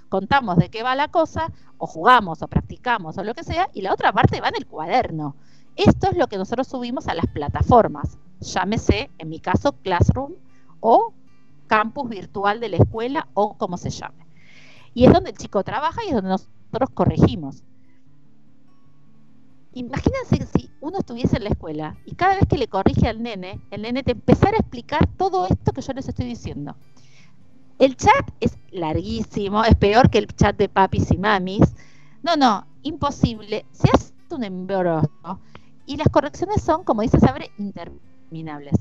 [0.09, 3.83] contamos de qué va la cosa, o jugamos, o practicamos, o lo que sea, y
[3.83, 5.37] la otra parte va en el cuaderno.
[5.75, 10.35] Esto es lo que nosotros subimos a las plataformas, llámese, en mi caso, Classroom
[10.81, 11.15] o
[11.73, 14.27] campus virtual de la escuela o como se llame.
[14.93, 17.65] Y es donde el chico trabaja y es donde nosotros corregimos.
[19.73, 23.59] Imagínense si uno estuviese en la escuela y cada vez que le corrige al nene,
[23.71, 26.77] el nene te empezara a explicar todo esto que yo les estoy diciendo.
[27.79, 31.75] El chat es larguísimo, es peor que el chat de papis y mamis.
[32.23, 33.65] No, no, imposible.
[33.71, 35.01] Se hace un embrollo
[35.87, 38.75] y las correcciones son, como dice Sabre, interminables.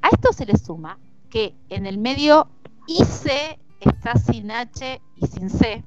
[0.00, 0.96] A esto se le suma
[1.30, 2.48] que en el medio
[2.86, 5.84] IC está sin H y sin C.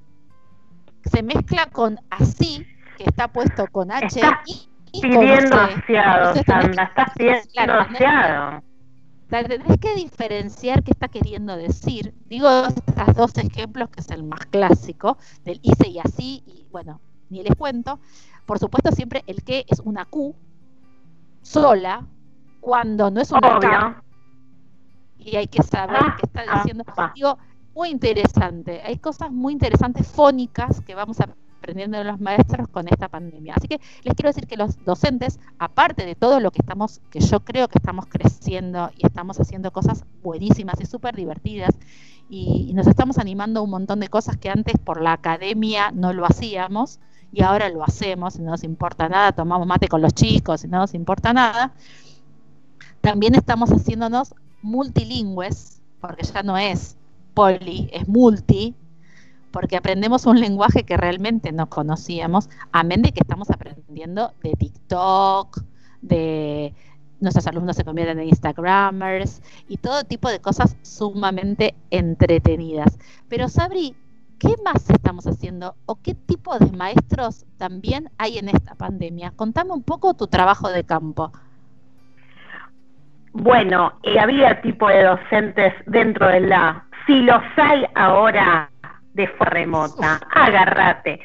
[1.06, 2.66] Se mezcla con así,
[2.98, 8.70] que está puesto con H y, pidiendo demasiado, Sandra, estás pidiendo demasiado
[9.30, 12.14] tenés que diferenciar qué está queriendo decir.
[12.26, 17.00] Digo estos dos ejemplos, que es el más clásico, del hice y así, y bueno,
[17.30, 18.00] ni les cuento.
[18.46, 20.36] Por supuesto, siempre el que es una Q
[21.42, 22.06] sola,
[22.60, 24.04] cuando no es una K.
[25.20, 26.84] Y hay que saber qué está ah, diciendo.
[26.98, 27.12] Ah.
[27.14, 27.38] Digo,
[27.76, 28.82] muy interesante.
[28.84, 33.54] Hay cosas muy interesantes fónicas que vamos a aprendiendo de los maestros con esta pandemia.
[33.56, 37.20] Así que les quiero decir que los docentes, aparte de todo lo que estamos, que
[37.20, 41.76] yo creo que estamos creciendo y estamos haciendo cosas buenísimas y súper divertidas,
[42.30, 46.14] y, nos estamos animando a un montón de cosas que antes por la academia no
[46.14, 47.00] lo hacíamos,
[47.32, 50.68] y ahora lo hacemos, y no nos importa nada, tomamos mate con los chicos, y
[50.68, 51.74] no nos importa nada.
[53.02, 56.98] También estamos haciéndonos multilingües, porque ya no es
[57.34, 58.76] poli, es multi,
[59.52, 65.64] porque aprendemos un lenguaje que realmente no conocíamos, amén de que estamos aprendiendo de TikTok,
[66.02, 66.74] de
[67.20, 72.98] nuestros alumnos se convierten en Instagramers y todo tipo de cosas sumamente entretenidas.
[73.28, 73.96] Pero Sabri,
[74.38, 79.32] ¿qué más estamos haciendo o qué tipo de maestros también hay en esta pandemia?
[79.32, 81.32] Contame un poco tu trabajo de campo.
[83.34, 86.86] Bueno, eh, había tipo de docentes dentro de la...
[87.06, 88.70] Si los hay ahora
[89.14, 91.20] de forma remota, agárrate.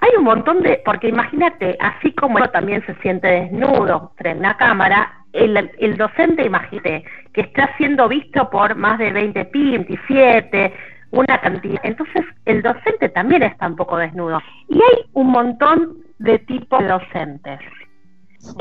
[0.00, 0.82] Hay un montón de...
[0.84, 5.96] Porque imagínate, así como uno también se siente desnudo frente a una cámara, el, el
[5.96, 10.74] docente, imagínate, que está siendo visto por más de 20 pi, 27,
[11.10, 11.80] una cantidad.
[11.82, 14.40] Entonces, el docente también está un poco desnudo.
[14.68, 17.60] Y hay un montón de tipos de docentes.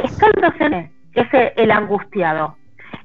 [0.04, 2.56] Está el docente, que es el angustiado.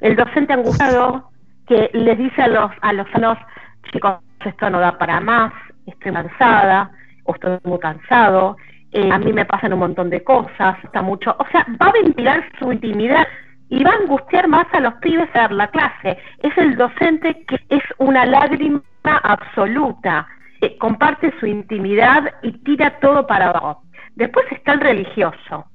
[0.01, 1.31] El docente angustiado
[1.67, 3.39] que les dice a los, a los alumnos,
[3.93, 5.53] chicos, esto no da para más,
[5.87, 6.91] estoy cansada,
[7.25, 8.57] o estoy muy cansado,
[8.93, 11.93] eh, a mí me pasan un montón de cosas, está mucho, o sea, va a
[11.93, 13.27] ventilar su intimidad
[13.69, 16.17] y va a angustiar más a los pibes a dar la clase.
[16.43, 20.27] Es el docente que es una lágrima absoluta,
[20.79, 23.83] comparte su intimidad y tira todo para abajo.
[24.17, 25.67] Después está el religioso,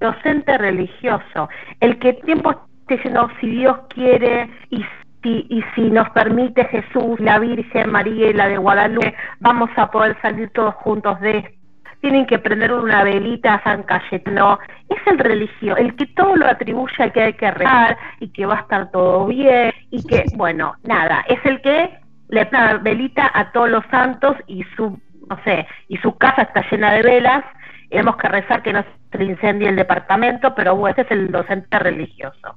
[0.00, 1.48] docente religioso,
[1.80, 4.84] el que tiempo diciendo si Dios quiere y
[5.22, 9.90] si, y si nos permite Jesús, la Virgen María y la de Guadalupe, vamos a
[9.90, 11.56] poder salir todos juntos de esto
[12.00, 14.60] tienen que prender una velita a San Cayetano.
[14.88, 18.46] Es el religio, el que todo lo atribuye a que hay que rezar y que
[18.46, 23.30] va a estar todo bien y que, bueno, nada, es el que le pone velita
[23.34, 27.44] a todos los santos y su, no sé, y su casa está llena de velas.
[27.88, 31.78] Tenemos que rezar que no se incendie el departamento, pero bueno, ese es el docente
[31.78, 32.56] religioso.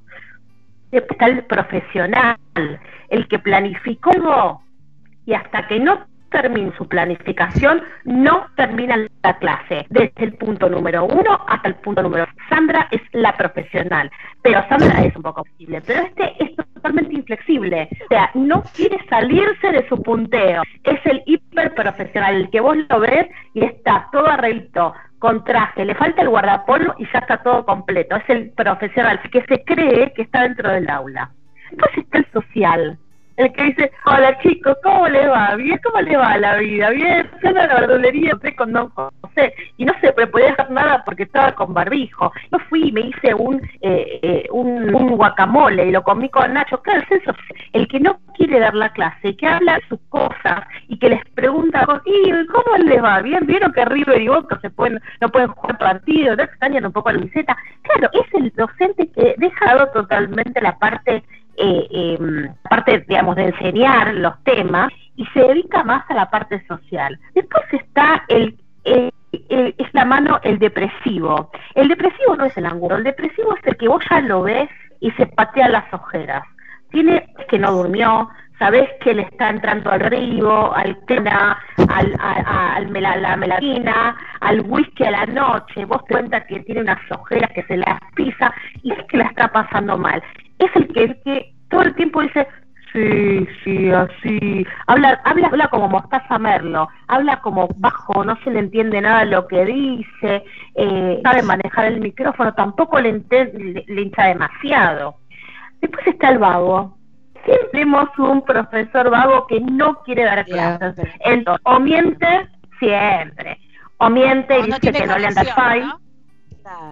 [0.90, 2.36] Está el profesional,
[3.08, 4.62] el que planificó
[5.24, 11.04] y hasta que no termine su planificación, no termina la clase, desde el punto número
[11.04, 14.10] uno hasta el punto número Sandra es la profesional,
[14.42, 18.98] pero Sandra es un poco flexible, pero este es totalmente inflexible, o sea, no quiere
[19.08, 24.28] salirse de su punteo, es el hiperprofesional, el que vos lo ves y está todo
[24.28, 29.20] arreglado, con traje, le falta el guardapolvo y ya está todo completo, es el profesional
[29.30, 31.30] que se cree que está dentro del aula.
[31.70, 32.98] Entonces está el social,
[33.36, 35.54] el que dice, hola chicos, ¿cómo le va?
[35.56, 36.90] Bien, ¿cómo le va la vida?
[36.90, 41.02] Bien, fui a la verdulería, fui con Don José, y no se podía hacer nada
[41.04, 42.32] porque estaba con barbijo.
[42.52, 46.80] Yo fui y me hice un, eh, eh, un, guacamole y lo comí con Nacho.
[46.82, 47.32] Claro, es eso,
[47.72, 51.86] el que no quiere dar la clase, que habla sus cosas y que les pregunta,
[52.04, 53.20] ¿y cómo les va?
[53.22, 53.46] ¿Bien?
[53.46, 56.36] ¿Vieron que River y Boca se pueden, no pueden jugar partidos?
[56.36, 57.56] ¿No extrañan un poco la visita?
[57.82, 61.22] Claro, es el docente que ha dejado totalmente la parte
[61.60, 66.64] eh, eh, parte, digamos, de enseñar los temas y se dedica más a la parte
[66.66, 67.18] social.
[67.34, 71.50] Después está el, es la mano el depresivo.
[71.74, 74.68] El depresivo no es el ángulo, el depresivo es el que vos ya lo ves
[75.00, 76.42] y se patea las ojeras.
[76.90, 78.28] Tiene que no durmió,
[78.60, 81.58] sabés que le está entrando al río, al clena,
[81.88, 86.98] al, a, la meladina, al whisky a la noche, vos te cuentas que tiene unas
[87.10, 88.52] ojeras que se las pisa
[88.82, 90.22] y es que la está pasando mal.
[90.58, 92.46] Es el que, que todo el tiempo dice,
[92.92, 98.58] sí, sí, así, habla, habla, habla como Mostaza Merlo, habla como bajo, no se le
[98.58, 100.44] entiende nada lo que dice,
[100.74, 105.16] eh, sabe manejar el micrófono, tampoco le, le, le hincha demasiado.
[105.80, 106.99] Después está el vago,
[107.44, 110.94] siempre tenemos un profesor vago que no quiere dar clases.
[111.20, 113.58] Entonces, o miente siempre,
[113.98, 116.00] o miente y dice que no le anda el ¿no?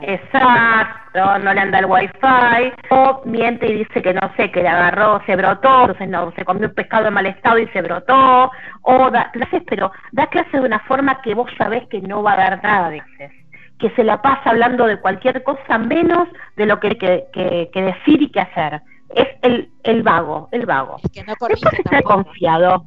[0.03, 4.69] Exacto, no le anda el wifi, o miente y dice que no sé, que le
[4.69, 8.51] agarró, se brotó, entonces no, se comió un pescado en mal estado y se brotó,
[8.83, 12.33] o da clases, pero da clases de una forma que vos sabés que no va
[12.33, 13.33] a dar nada a veces,
[13.79, 18.23] que se la pasa hablando de cualquier cosa menos de lo que, que, que, decir
[18.23, 18.81] y que hacer.
[19.15, 20.97] Es el, el vago, el vago.
[21.13, 22.85] que no está confiado.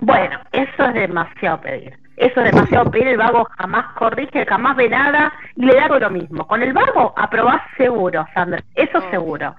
[0.00, 1.98] Bueno, eso es demasiado pedir.
[2.16, 3.08] Eso es demasiado pedir.
[3.08, 6.46] El vago jamás corrige, jamás ve nada y le da lo mismo.
[6.46, 8.62] Con el vago aprobás seguro, Sandra.
[8.74, 9.54] Eso seguro.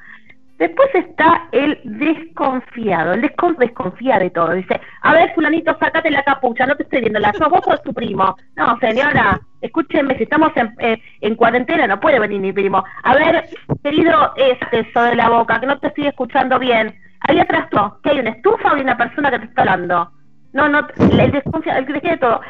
[0.60, 3.14] Después está el desconfiado.
[3.14, 3.22] El
[3.57, 4.51] desconfía de todo.
[4.51, 7.93] Dice, a ver, fulanito, sacate la capucha, no te estoy viendo la vos sos tu
[7.93, 8.36] primo.
[8.57, 12.84] No, señora, escúcheme, si estamos en, eh, en cuarentena no puede venir mi primo.
[13.03, 13.45] A ver,
[13.82, 16.93] querido, este, eso de la boca, que no te estoy escuchando bien.
[17.22, 20.12] Ahí atrás tú, que hay una estufa o hay una persona que te está hablando.
[20.51, 22.41] No, no, el desconfía, el que de todo.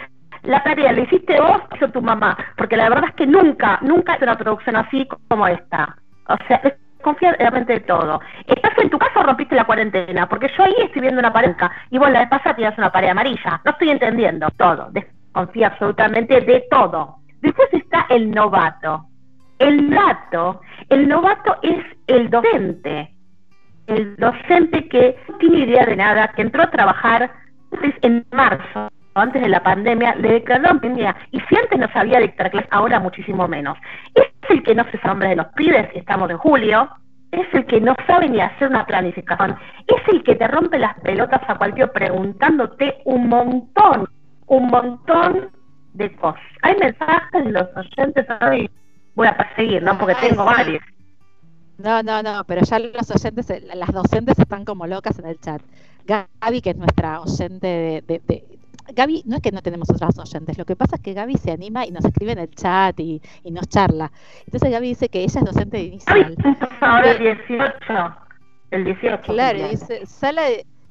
[0.43, 4.16] La tarea la hiciste vos, hizo tu mamá, porque la verdad es que nunca, nunca
[4.16, 5.95] es una producción así como esta.
[6.28, 6.62] O sea,
[7.00, 8.20] desconfía realmente de todo.
[8.45, 10.28] ¿Estás en tu casa o rompiste la cuarentena?
[10.28, 11.56] Porque yo ahí estoy viendo una pared
[11.89, 13.62] y vos la vez pasada tenías una pared amarilla.
[13.64, 14.89] No estoy entendiendo todo.
[14.91, 17.16] Desconfía absolutamente de todo.
[17.41, 19.06] Después está el novato.
[19.60, 23.14] El novato, el novato es el docente.
[23.88, 27.32] El docente que no tiene idea de nada, que entró a trabajar
[28.02, 31.16] en marzo, antes de la pandemia, le declararon pandemia.
[31.32, 33.78] Y si antes no sabía dictar clases, ahora muchísimo menos.
[34.16, 36.89] Es el que no se sabe de los pibes, estamos en julio,
[37.32, 39.55] es el que no sabe ni hacer una planificación,
[39.88, 44.07] es el que te rompe las pelotas a cualquier preguntándote un montón,
[44.47, 45.49] un montón
[45.93, 46.41] de cosas.
[46.64, 48.70] Hay mensajes de los oyentes hoy,
[49.16, 49.97] voy a perseguir, ¿no?
[49.97, 50.84] Porque tengo varios.
[51.78, 55.62] No, no, no, pero ya los oyentes, las docentes están como locas en el chat.
[56.05, 58.59] Gaby, que es nuestra oyente de, de,
[58.94, 61.52] Gaby, no es que no tenemos otras oyentes, lo que pasa es que Gaby se
[61.52, 63.22] anima y nos escribe en el chat y,
[63.52, 64.12] nos charla.
[64.46, 66.36] Entonces Gaby dice que ella es docente de inicial.
[66.82, 67.76] Ahora el 18,
[68.72, 69.34] el 18.
[69.34, 70.44] Claro, dice, sala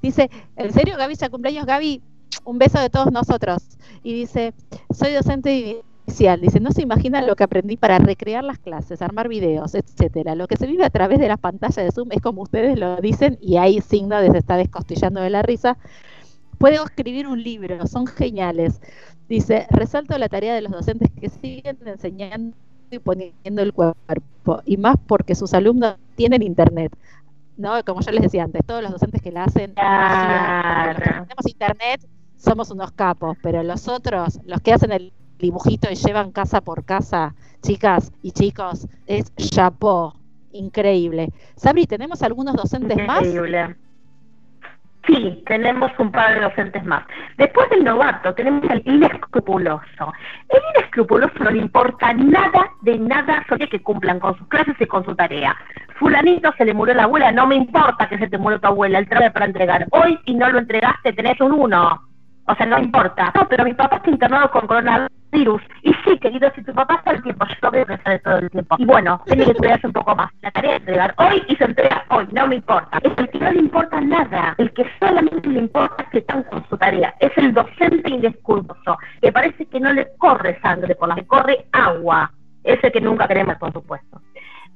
[0.02, 1.66] dice, ¿en serio Gaby ya cumpleaños?
[1.66, 2.02] Gaby,
[2.44, 3.78] un beso de todos nosotros.
[4.02, 4.54] Y dice,
[4.90, 6.40] soy docente de inicial.
[6.40, 10.34] Dice, no se imaginan lo que aprendí para recrear las clases, armar videos, etcétera.
[10.34, 12.96] Lo que se vive a través de las pantallas de Zoom es como ustedes lo
[12.96, 15.76] dicen y signo de se está descostillando de la risa
[16.58, 18.80] Puedo escribir un libro, son geniales.
[19.28, 22.56] Dice, resalto la tarea de los docentes que siguen enseñando
[22.90, 26.92] y poniendo el cuerpo, y más porque sus alumnos tienen internet.
[27.56, 27.82] ¿no?
[27.84, 32.08] Como yo les decía antes, todos los docentes que la hacen, los que tenemos internet,
[32.36, 36.84] somos unos capos, pero los otros, los que hacen el dibujito y llevan casa por
[36.84, 40.14] casa, chicas y chicos, es chapeau,
[40.52, 41.32] increíble.
[41.56, 43.68] Sabri, ¿tenemos algunos docentes increíble.
[43.68, 43.76] más?
[45.08, 47.02] Sí, tenemos un par de docentes más.
[47.38, 50.12] Después del novato tenemos el inescrupuloso.
[50.50, 54.84] El inescrupuloso no le importa nada de nada solo que cumplan con sus clases y
[54.84, 55.56] con su tarea.
[55.98, 58.98] Fulanito se le murió la abuela, no me importa que se te murió tu abuela,
[58.98, 59.86] el trabajo para entregar.
[59.92, 62.02] Hoy y no lo entregaste, tenés un uno.
[62.46, 63.32] O sea, no importa.
[63.34, 65.17] No, pero mi papá está internado con coronavirus.
[65.82, 68.50] Y sí, querido, si tu papá está el tiempo, yo tengo que estar todo el
[68.50, 68.76] tiempo.
[68.78, 70.30] Y bueno, tiene que estudiarse un poco más.
[70.40, 72.98] La tarea de entregar hoy y se entrega hoy, no me importa.
[73.02, 74.54] Es el que no le importa nada.
[74.58, 77.14] El que solamente le importa es que están con su tarea.
[77.20, 81.66] Es el docente indiscurso, que parece que no le corre sangre por la que corre
[81.72, 82.32] agua.
[82.64, 84.20] Ese que nunca queremos, por supuesto.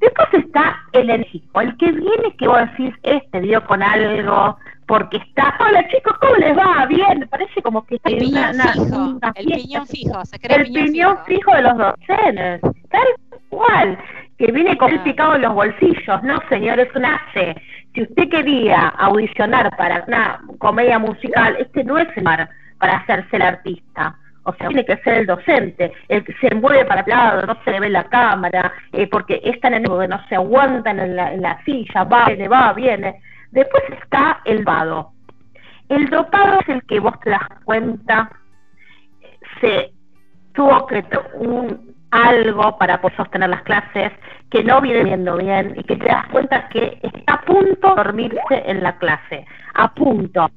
[0.02, 5.18] Después está el enérgico, el que viene que vos decís, este dio con algo, porque
[5.18, 6.86] está, hola chicos, ¿cómo les va?
[6.86, 11.18] Bien, parece como que está el piñón fijo, el piñón fijo, se cree el piñón,
[11.24, 11.54] fijo.
[11.54, 13.06] de los docentes, tal
[13.48, 13.96] cual,
[14.38, 15.04] que viene con el ah.
[15.04, 17.54] picado en los bolsillos, no señor, es un hace.
[17.94, 23.36] Si usted quería audicionar para una comedia musical, este no es el mar para hacerse
[23.36, 24.16] el artista.
[24.44, 27.56] O sea, tiene que ser el docente, el que se mueve para el lado, no
[27.64, 31.16] se le ve la cámara, eh, porque es tan enemigo que no se aguantan en
[31.16, 33.20] la, en la silla, va, viene, va, viene.
[33.52, 35.12] Después está el vado.
[35.88, 38.30] El dopado es el que vos te das cuenta,
[39.60, 39.92] se
[40.54, 44.12] tuvo que un algo para poder sostener las clases,
[44.50, 47.94] que no viene viendo bien y que te das cuenta que está a punto de
[47.96, 50.50] dormirse en la clase, a punto.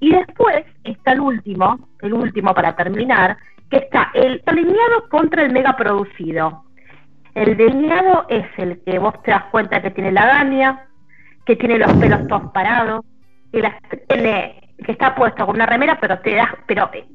[0.00, 3.36] Y después está el último, el último para terminar,
[3.70, 6.64] que está el delineado contra el mega producido.
[7.34, 10.86] El delineado es el que vos te das cuenta que tiene la gaña,
[11.44, 13.04] que tiene los pelos todos parados,
[13.52, 13.62] que,
[14.08, 17.06] tiene, que está puesto con una remera, pero te das, pero eh,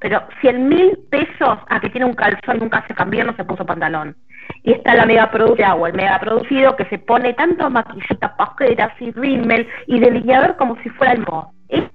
[0.00, 3.64] pero 100 mil pesos a que tiene un calzón nunca se cambió, no se puso
[3.64, 4.16] pantalón.
[4.64, 8.92] Y está la mega producida o el mega producido que se pone tanto maquillita, pajeras
[9.00, 11.52] y rímel y delineador como si fuera el mo.
[11.68, 11.88] Ella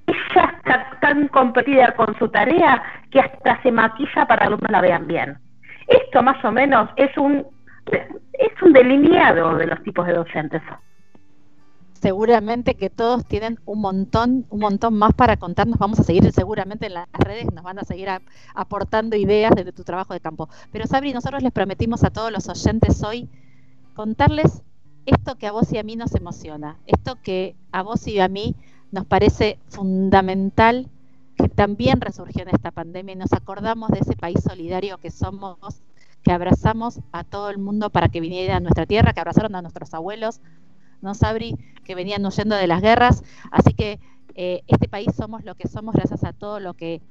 [0.58, 5.08] está tan competida con su tarea que hasta se maquilla para que alumnos la vean
[5.08, 5.38] bien.
[5.88, 7.46] Esto más o menos es un
[8.34, 10.62] es un delineado de los tipos de docentes
[12.02, 15.80] seguramente que todos tienen un montón, un montón más para contarnos.
[15.80, 18.10] Vamos a seguir seguramente en las redes, nos van a seguir
[18.54, 20.50] aportando ideas de tu trabajo de campo.
[20.72, 23.28] Pero Sabri, nosotros les prometimos a todos los oyentes hoy
[23.96, 24.62] contarles
[25.06, 28.28] esto que a vos y a mí nos emociona, esto que a vos y a
[28.28, 28.56] mí
[28.92, 30.90] nos parece fundamental,
[31.38, 35.58] que también resurgió en esta pandemia y nos acordamos de ese país solidario que somos,
[36.24, 39.62] que abrazamos a todo el mundo para que viniera a nuestra tierra, que abrazaron a
[39.62, 40.42] nuestros abuelos,
[41.02, 41.56] ¿no, Sabri?
[41.84, 43.24] Que venían huyendo de las guerras.
[43.52, 44.00] Así que
[44.36, 47.02] eh, este país somos lo que somos gracias a todo lo que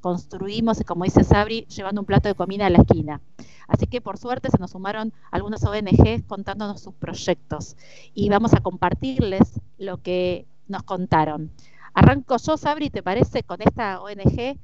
[0.00, 3.20] construimos, y como dice Sabri, llevando un plato de comida a la esquina.
[3.68, 7.76] Así que por suerte se nos sumaron algunas ONGs contándonos sus proyectos
[8.14, 11.52] y vamos a compartirles lo que nos contaron.
[11.94, 14.58] Arranco yo, Sabri, ¿te parece con esta ONG?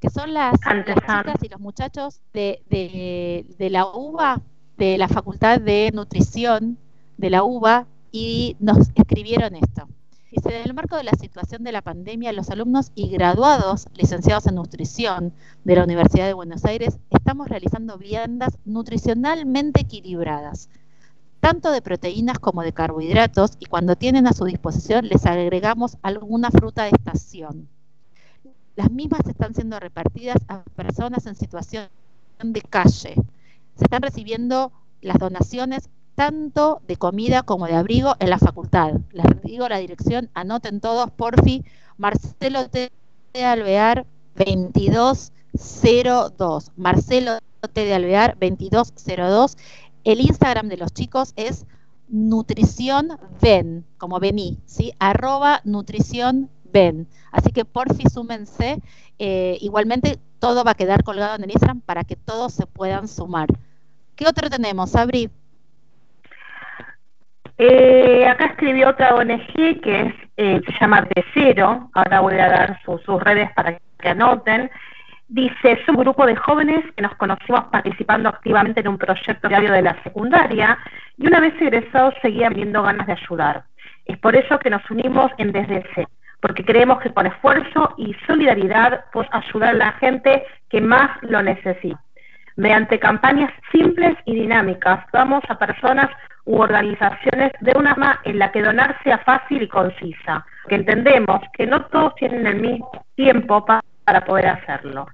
[0.00, 4.42] Que son las, chicas y los muchachos de, de, de la UBA,
[4.76, 6.78] de la Facultad de Nutrición
[7.18, 9.88] de la UBA y nos escribieron esto.
[10.30, 14.46] Dice, en el marco de la situación de la pandemia, los alumnos y graduados licenciados
[14.46, 15.32] en nutrición
[15.64, 20.68] de la Universidad de Buenos Aires estamos realizando viandas nutricionalmente equilibradas,
[21.40, 26.50] tanto de proteínas como de carbohidratos y cuando tienen a su disposición les agregamos alguna
[26.50, 27.68] fruta de estación.
[28.76, 31.88] Las mismas están siendo repartidas a personas en situación
[32.42, 33.14] de calle.
[33.76, 35.88] Se están recibiendo las donaciones
[36.18, 38.94] tanto de comida como de abrigo en la facultad.
[39.12, 41.64] Les digo la dirección, anoten todos, porfi,
[41.96, 42.90] Marcelo T.
[43.32, 44.04] de Alvear
[44.34, 46.72] 2202.
[46.74, 47.38] Marcelo
[47.72, 47.84] T.
[47.84, 49.56] de Alvear 2202.
[50.02, 51.66] El Instagram de los chicos es
[52.08, 54.94] nutrición ven, como vení, ¿sí?
[54.98, 57.06] Arroba nutrición ven.
[57.30, 58.82] Así que porfi súmense.
[59.20, 63.06] Eh, igualmente todo va a quedar colgado en el Instagram para que todos se puedan
[63.06, 63.46] sumar.
[64.16, 65.30] ¿Qué otro tenemos, Abri?
[67.60, 72.80] Eh, acá escribió otra ONG que eh, se llama De Cero, ahora voy a dar
[72.84, 74.70] sus redes para que anoten.
[75.26, 79.72] Dice, es un grupo de jóvenes que nos conocimos participando activamente en un proyecto diario
[79.72, 80.78] de la secundaria
[81.18, 83.64] y una vez egresados seguían viendo ganas de ayudar.
[84.06, 86.08] Es por eso que nos unimos en Desde Cero,
[86.40, 91.42] porque creemos que con esfuerzo y solidaridad podemos ayudar a la gente que más lo
[91.42, 92.00] necesita.
[92.54, 96.08] Mediante campañas simples y dinámicas, vamos a personas
[96.48, 101.42] u organizaciones de una forma en la que donar sea fácil y concisa, que entendemos
[101.52, 105.06] que no todos tienen el mismo tiempo para poder hacerlo.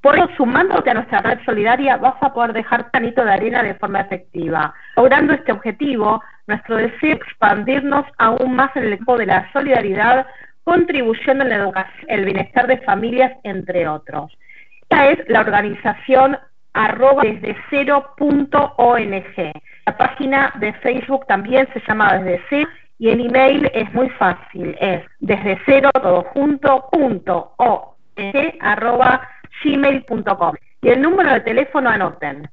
[0.00, 3.74] Por eso, sumándote a nuestra red solidaria, vas a poder dejar tanito de arena de
[3.74, 4.72] forma efectiva.
[4.96, 10.26] Logrando este objetivo, nuestro deseo es expandirnos aún más en el campo de la solidaridad,
[10.64, 14.32] contribuyendo en la educación, el bienestar de familias, entre otros.
[14.82, 16.38] Esta es la organización
[16.72, 19.22] arroba desde cero.ong.
[19.86, 22.68] La página de Facebook también se llama desde cero
[22.98, 27.96] y el email es muy fácil, es desde cero todo junto punto o
[28.60, 29.28] arroba
[29.62, 30.54] gmail.com.
[30.82, 32.48] Y el número de teléfono anoten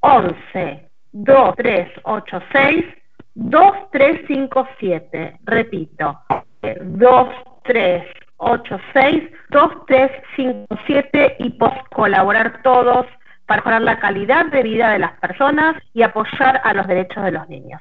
[0.00, 2.86] 11 2386
[3.34, 5.38] 2357.
[5.44, 6.18] Repito,
[6.62, 13.06] 2386 2357 y pues colaborar todos
[13.48, 17.48] mejorar la calidad de vida de las personas y apoyar a los derechos de los
[17.48, 17.80] niños.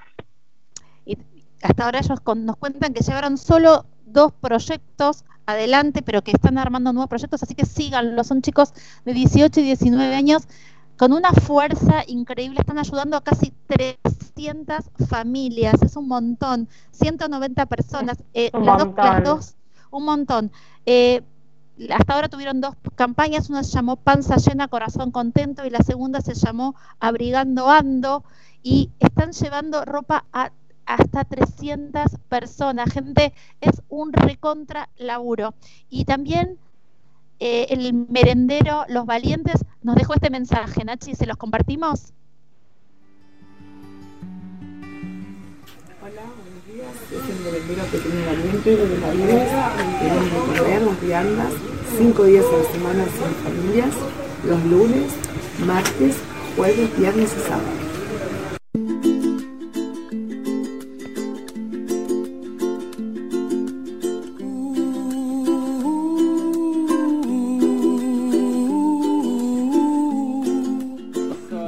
[1.05, 1.17] Y
[1.63, 6.93] hasta ahora ellos nos cuentan que llevaron solo dos proyectos adelante, pero que están armando
[6.93, 8.73] nuevos proyectos, así que síganlo, son chicos
[9.05, 10.47] de 18 y 19 años
[10.97, 18.23] con una fuerza increíble, están ayudando a casi 300 familias, es un montón, 190 personas,
[18.33, 19.23] eh, un las, montón.
[19.23, 19.55] Dos,
[19.89, 20.51] un montón.
[20.85, 21.23] Eh,
[21.89, 26.21] hasta ahora tuvieron dos campañas, una se llamó Panza llena, corazón contento y la segunda
[26.21, 28.23] se llamó Abrigando Ando
[28.61, 30.51] y están llevando ropa a
[30.85, 32.91] hasta 300 personas.
[32.91, 35.53] Gente, es un recontra laburo.
[35.89, 36.57] Y también
[37.39, 42.13] eh, el merendero Los Valientes nos dejó este mensaje, Nachi, ¿se los compartimos?
[46.01, 46.93] Hola, buenos días.
[47.11, 49.49] Es el merendero Pequeño Valiente de Valientes.
[49.99, 53.95] Queremos recorrer las viandas cinco días a la semana sin familias,
[54.45, 55.11] los lunes,
[55.65, 56.17] martes,
[56.55, 57.81] jueves, viernes y sábado.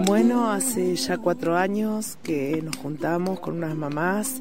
[0.06, 4.40] Bueno, hace ya cuatro años que nos juntamos con unas mamás,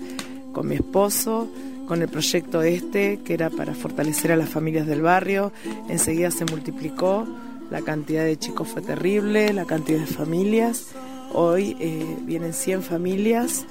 [0.52, 1.48] con mi esposo,
[1.86, 5.52] con el proyecto este, que era para fortalecer a las familias del barrio.
[5.88, 7.26] Enseguida se multiplicó,
[7.70, 10.88] la cantidad de chicos fue terrible, la cantidad de familias.
[11.32, 13.64] Hoy eh, vienen 100 familias,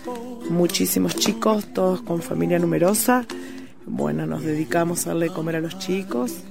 [0.50, 3.26] muchísimos chicos, todos con familia numerosa.
[3.86, 6.42] Bueno, nos dedicamos a darle de comer a los chicos.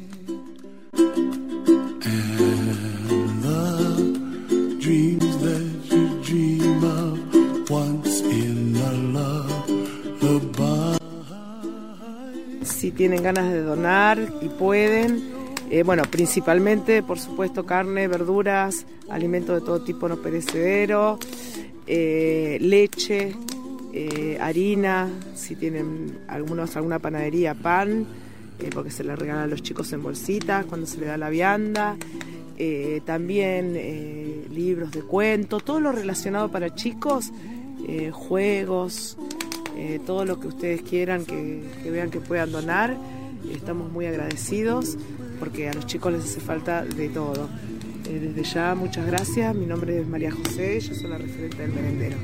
[13.01, 15.31] Tienen ganas de donar y pueden.
[15.71, 21.19] Eh, bueno, principalmente, por supuesto, carne, verduras, alimentos de todo tipo no perecedero,
[21.87, 23.35] eh, leche,
[23.95, 28.05] eh, harina, si tienen algunos, alguna panadería, pan,
[28.75, 31.97] porque se le regalan a los chicos en bolsitas cuando se le da la vianda.
[33.07, 33.73] también
[34.51, 37.33] libros de cuentos, todo lo relacionado para chicos,
[38.13, 39.17] juegos,
[39.81, 42.99] eh, todo lo que ustedes quieran que, vean que puedan donar.
[43.51, 44.99] Estamos muy agradecidos
[45.39, 47.49] porque a los chicos les hace falta de todo.
[48.07, 49.55] Eh, desde ya, muchas gracias.
[49.55, 52.17] Mi nombre es María José, yo soy la referente del merendero.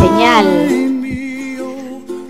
[0.00, 0.46] Genial.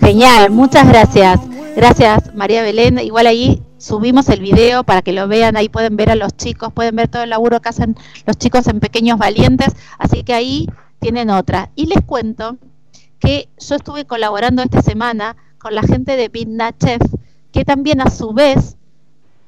[0.01, 1.39] Genial, muchas gracias.
[1.75, 2.97] Gracias María Belén.
[2.97, 6.73] Igual ahí subimos el video para que lo vean, ahí pueden ver a los chicos,
[6.73, 10.67] pueden ver todo el laburo que hacen los chicos en Pequeños Valientes, así que ahí
[10.99, 11.71] tienen otra.
[11.75, 12.57] Y les cuento
[13.19, 17.01] que yo estuve colaborando esta semana con la gente de Vidna Chef,
[17.51, 18.77] que también a su vez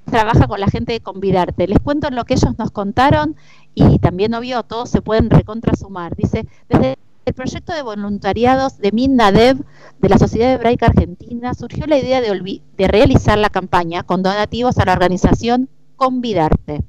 [0.05, 1.67] trabaja con la gente de Convidarte.
[1.67, 3.36] Les cuento lo que ellos nos contaron
[3.75, 6.15] y también, obvio, todos se pueden recontrasumar.
[6.15, 6.97] Dice, desde
[7.30, 9.63] el proyecto de voluntariados de MINDADEV
[9.99, 14.86] de la Sociedad Hebraica Argentina surgió la idea de, realizar la campaña con donativos a
[14.86, 16.84] la organización Convidarte.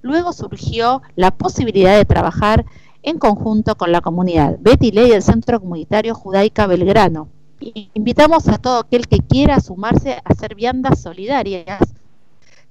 [0.00, 2.64] Luego surgió la posibilidad de trabajar
[3.02, 7.28] en conjunto con la comunidad Betty Ley del Centro Comunitario Judaica Belgrano.
[7.92, 11.80] Invitamos a todo aquel que quiera sumarse a hacer viandas solidarias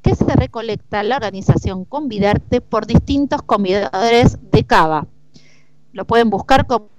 [0.01, 5.05] que se recolecta la organización Convidarte por distintos comedores de Cava.
[5.93, 6.89] Lo pueden buscar como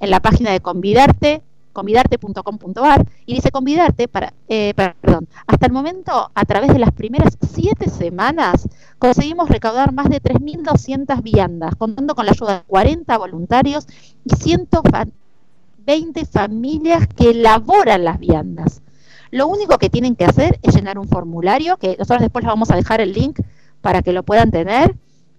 [0.00, 1.42] en la página de Convidarte,
[1.72, 7.36] convidarte.com.ar, y dice convidarte para, eh, perdón, hasta el momento, a través de las primeras
[7.40, 13.86] siete semanas, conseguimos recaudar más de 3.200 viandas, contando con la ayuda de 40 voluntarios
[14.24, 18.82] y 120 familias que elaboran las viandas.
[19.30, 22.70] Lo único que tienen que hacer es llenar un formulario, que nosotros después les vamos
[22.70, 23.40] a dejar el link
[23.80, 24.94] para que lo puedan tener,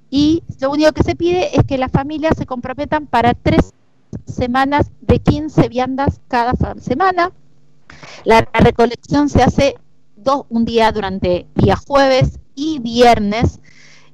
[0.10, 3.74] y lo único que se pide es que las familias se comprometan para tres
[4.26, 7.32] semanas de 15 viandas cada semana.
[8.24, 9.76] La, recolección se hace
[10.16, 13.60] dos, un día durante día jueves y viernes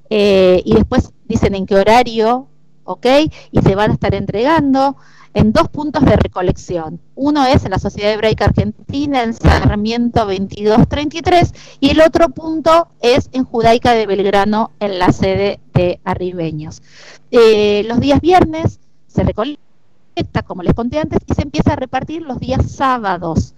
[0.09, 2.47] eh, y después dicen en qué horario,
[2.83, 3.05] ¿ok?
[3.51, 4.97] Y se van a estar entregando
[5.33, 6.99] en dos puntos de recolección.
[7.15, 13.29] Uno es en la Sociedad Hebraica Argentina, en Sarmiento 2233, y el otro punto es
[13.31, 16.81] en Judaica de Belgrano, en la sede de Arribeños.
[17.31, 19.70] Eh, los días viernes se recolecta
[20.45, 23.53] como les conté antes, y se empieza a repartir los días sábados.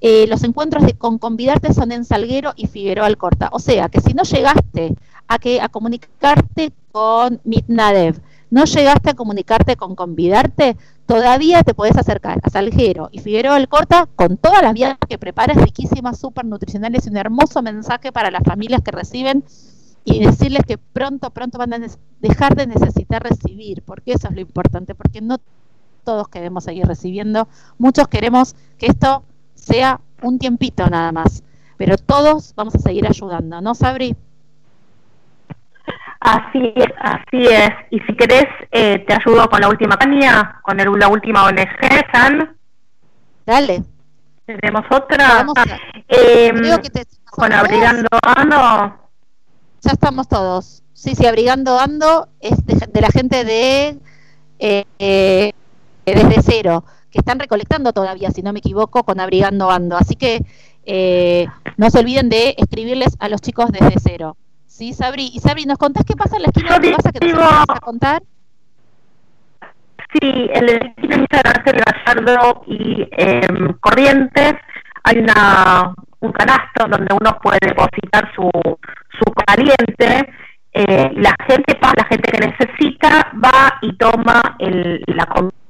[0.00, 3.48] Eh, los encuentros de con convidarte son en Salguero y Figueroa Alcorta.
[3.52, 4.94] O sea que si no llegaste
[5.26, 10.76] a, que, a comunicarte con Mitnadev, no llegaste a comunicarte con convidarte,
[11.06, 15.56] todavía te puedes acercar a Salguero y Figueroa Alcorta con todas las vías que prepares,
[15.56, 19.44] riquísimas, súper nutricionales y un hermoso mensaje para las familias que reciben
[20.04, 21.78] y decirles que pronto, pronto van a
[22.20, 25.38] dejar de necesitar recibir, porque eso es lo importante, porque no
[26.04, 27.48] todos queremos seguir recibiendo,
[27.78, 29.24] muchos queremos que esto
[29.54, 31.42] sea un tiempito nada más,
[31.76, 34.16] pero todos vamos a seguir ayudando, ¿no, Sabri?
[36.24, 37.70] Así es, así es.
[37.90, 41.68] Y si querés, eh, te ayudo con la última campaña, con el, la última ONG,
[42.10, 42.56] San.
[43.44, 43.82] Dale.
[44.46, 45.44] Tenemos otra.
[46.08, 46.50] eh,
[47.30, 48.56] con Abrigando Ando.
[49.82, 50.82] Ya estamos todos.
[50.94, 53.98] Sí, sí, Abrigando Ando es de, la gente de
[54.58, 55.52] eh, eh
[56.12, 59.96] desde cero, que están recolectando todavía, si no me equivoco, con Abrigando Ando.
[59.96, 60.44] Así que
[60.84, 61.46] eh,
[61.76, 64.36] no se olviden de escribirles a los chicos desde cero.
[64.66, 65.30] ¿Sí, Sabri?
[65.32, 67.80] Y Sabri, ¿nos contás qué pasa en la esquina de casa que te vas a
[67.80, 68.22] contar?
[70.12, 73.46] Sí, en la esquina de Gallardo y eh,
[73.80, 74.54] Corrientes
[75.04, 78.50] hay una, un canasto donde uno puede depositar su,
[79.18, 80.32] su caliente.
[80.72, 85.63] Eh, la gente la gente que necesita va y toma el, la comida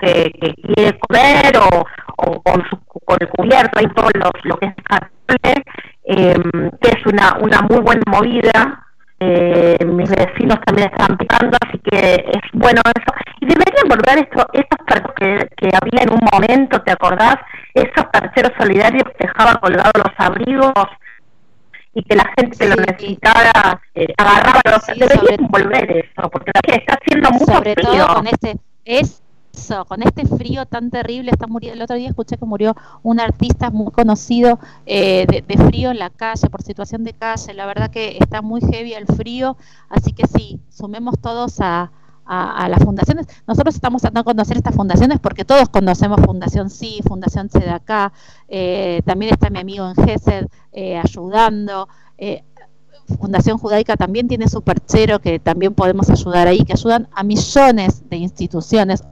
[0.00, 1.84] que, que quiere comer o,
[2.16, 5.64] o con, su, con el cubierto y todo lo, lo que es carne,
[6.04, 6.34] eh,
[6.80, 8.80] que es una, una muy buena movida.
[9.20, 13.14] Eh, mis vecinos también están picando, así que es bueno eso.
[13.40, 17.36] Y deberían volver esto, estos perros que, que había en un momento, ¿te acordás?
[17.72, 20.72] Esos percheros solidarios que dejaban colgados los abrigos
[21.94, 26.76] y que la gente lo necesitara eh, agarraba los sí, deberían volver eso porque la
[26.76, 28.06] está haciendo mucho sobre frío.
[28.06, 29.22] todo con este es
[29.86, 33.70] con este frío tan terrible, está muriendo, el otro día escuché que murió un artista
[33.70, 38.18] muy conocido eh, de, frío en la calle, por situación de calle, la verdad que
[38.20, 39.56] está muy heavy el frío,
[39.88, 41.90] así que sí, sumemos todos a,
[42.26, 43.26] las fundaciones.
[43.46, 48.14] Nosotros estamos tratando de conocer estas fundaciones porque todos conocemos Fundación Sí, Fundación CEDACA,
[48.48, 51.86] eh, también está mi amigo en GESED eh, ayudando.
[52.16, 52.42] Eh,
[53.20, 58.08] Fundación Judaica también tiene su perchero que también podemos ayudar ahí, que ayudan a millones
[58.08, 59.04] de instituciones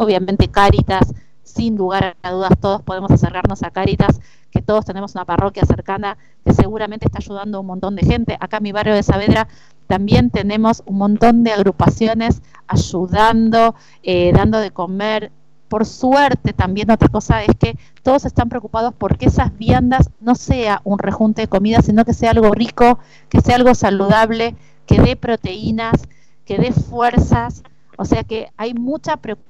[0.00, 4.20] obviamente Cáritas, sin lugar a dudas todos podemos acercarnos a Cáritas,
[4.50, 8.36] que todos tenemos una parroquia cercana que seguramente está ayudando a un montón de gente.
[8.40, 9.46] Acá en mi barrio de Saavedra
[9.86, 15.32] también tenemos un montón de agrupaciones ayudando, eh, dando de comer.
[15.68, 20.80] Por suerte también otra cosa es que todos están preocupados porque esas viandas no sea
[20.82, 22.98] un rejunte de comida, sino que sea algo rico,
[23.28, 26.08] que sea algo saludable, que dé proteínas,
[26.46, 27.62] que dé fuerzas.
[27.98, 29.49] O sea que hay mucha preocupación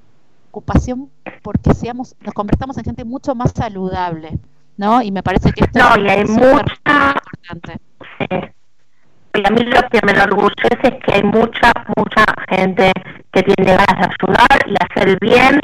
[0.50, 4.38] porque seamos, nos convertamos en gente mucho más saludable.
[4.80, 5.02] ¿no?
[5.02, 7.76] Y me parece que esto no, y hay es mucha, importante.
[9.34, 12.90] Y a mí lo que me enorgullece es que hay mucha, mucha gente
[13.30, 15.60] que tiene ganas de ayudar y hacer el bien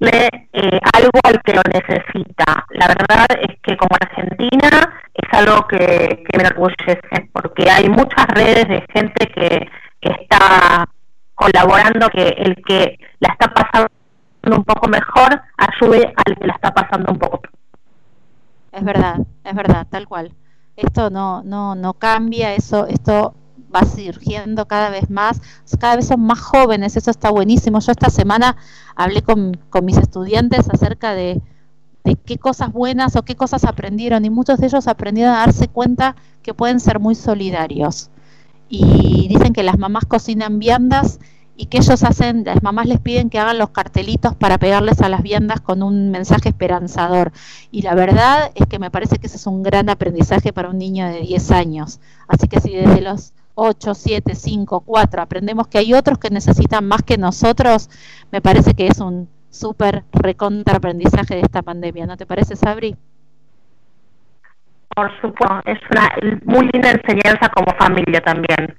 [0.00, 2.66] eh, algo al que lo necesita.
[2.70, 7.00] La verdad es que como Argentina es algo que, me enorgullece
[7.32, 9.66] porque hay muchas redes de gente que,
[10.00, 10.86] que está
[11.34, 13.88] colaborando, que el que la está pasando
[14.52, 17.40] un poco mejor ayude al que la está pasando un poco
[18.78, 20.34] es verdad, es verdad, tal cual.
[20.76, 23.34] Esto no, no, no cambia, eso, esto
[23.74, 25.42] va surgiendo cada vez más,
[25.78, 27.80] cada vez son más jóvenes, eso está buenísimo.
[27.80, 28.56] Yo esta semana
[28.94, 31.42] hablé con, con mis estudiantes acerca de,
[32.04, 35.68] de qué cosas buenas o qué cosas aprendieron y muchos de ellos aprendieron a darse
[35.68, 38.10] cuenta que pueden ser muy solidarios.
[38.70, 41.20] Y dicen que las mamás cocinan viandas
[41.58, 45.08] y que ellos hacen, las mamás les piden que hagan los cartelitos para pegarles a
[45.08, 47.32] las viandas con un mensaje esperanzador.
[47.72, 50.78] Y la verdad es que me parece que ese es un gran aprendizaje para un
[50.78, 51.98] niño de 10 años.
[52.28, 56.86] Así que si desde los 8, 7, 5, 4 aprendemos que hay otros que necesitan
[56.86, 57.90] más que nosotros,
[58.30, 62.06] me parece que es un súper recontra aprendizaje de esta pandemia.
[62.06, 62.94] ¿No te parece, Sabri?
[64.94, 66.08] Por supuesto, es una
[66.44, 68.76] muy linda enseñanza como familia también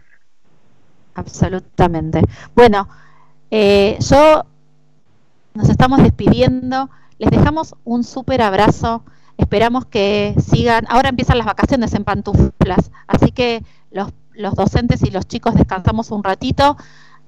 [1.19, 2.21] absolutamente.
[2.55, 2.87] Bueno,
[3.51, 4.43] eh, yo
[5.53, 6.89] nos estamos despidiendo.
[7.17, 9.03] Les dejamos un súper abrazo.
[9.37, 10.85] Esperamos que sigan.
[10.89, 16.11] Ahora empiezan las vacaciones en pantuflas, así que los, los docentes y los chicos descansamos
[16.11, 16.77] un ratito.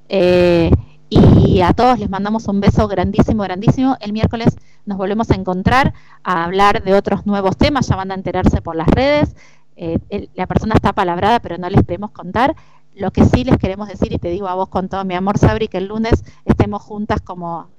[0.10, 0.72] Eh,
[1.10, 3.98] y a todos les mandamos un beso grandísimo, grandísimo.
[4.00, 7.88] El miércoles nos volvemos a encontrar a hablar de otros nuevos temas.
[7.88, 9.36] Ya van a enterarse por las redes.
[9.76, 10.00] Eh,
[10.36, 12.56] la persona está palabrada, pero no les podemos contar.
[12.96, 15.38] Lo que sí les queremos decir, y te digo a vos con todo mi amor,
[15.38, 17.70] Sabri, que el lunes estemos juntas como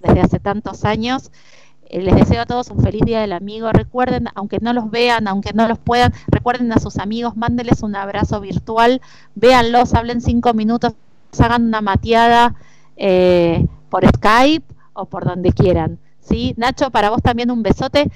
[0.00, 1.32] desde hace tantos años.
[1.86, 3.70] Eh, les deseo a todos un feliz día del amigo.
[3.72, 7.96] Recuerden, aunque no los vean, aunque no los puedan, recuerden a sus amigos, mándeles un
[7.96, 9.00] abrazo virtual,
[9.34, 10.94] véanlos, hablen cinco minutos,
[11.38, 12.54] hagan una mateada
[12.96, 15.98] eh, por Skype o por donde quieran.
[16.20, 16.54] ¿sí?
[16.56, 18.10] Nacho, para vos también un besote.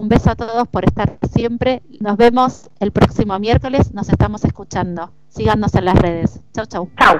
[0.00, 1.82] Un beso a todos por estar siempre.
[1.98, 3.92] Nos vemos el próximo miércoles.
[3.92, 5.12] Nos estamos escuchando.
[5.26, 6.40] Síganos en las redes.
[6.54, 6.88] Chau, chau.
[7.00, 7.18] Chau.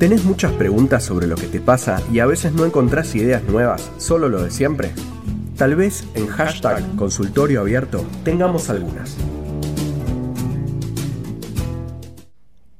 [0.00, 3.92] ¿Tenés muchas preguntas sobre lo que te pasa y a veces no encontrás ideas nuevas,
[3.98, 4.92] solo lo de siempre?
[5.56, 9.16] Tal vez en hashtag consultorio abierto tengamos algunas.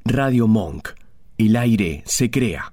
[0.05, 1.02] Radio Monk.
[1.45, 2.73] El aire se crea.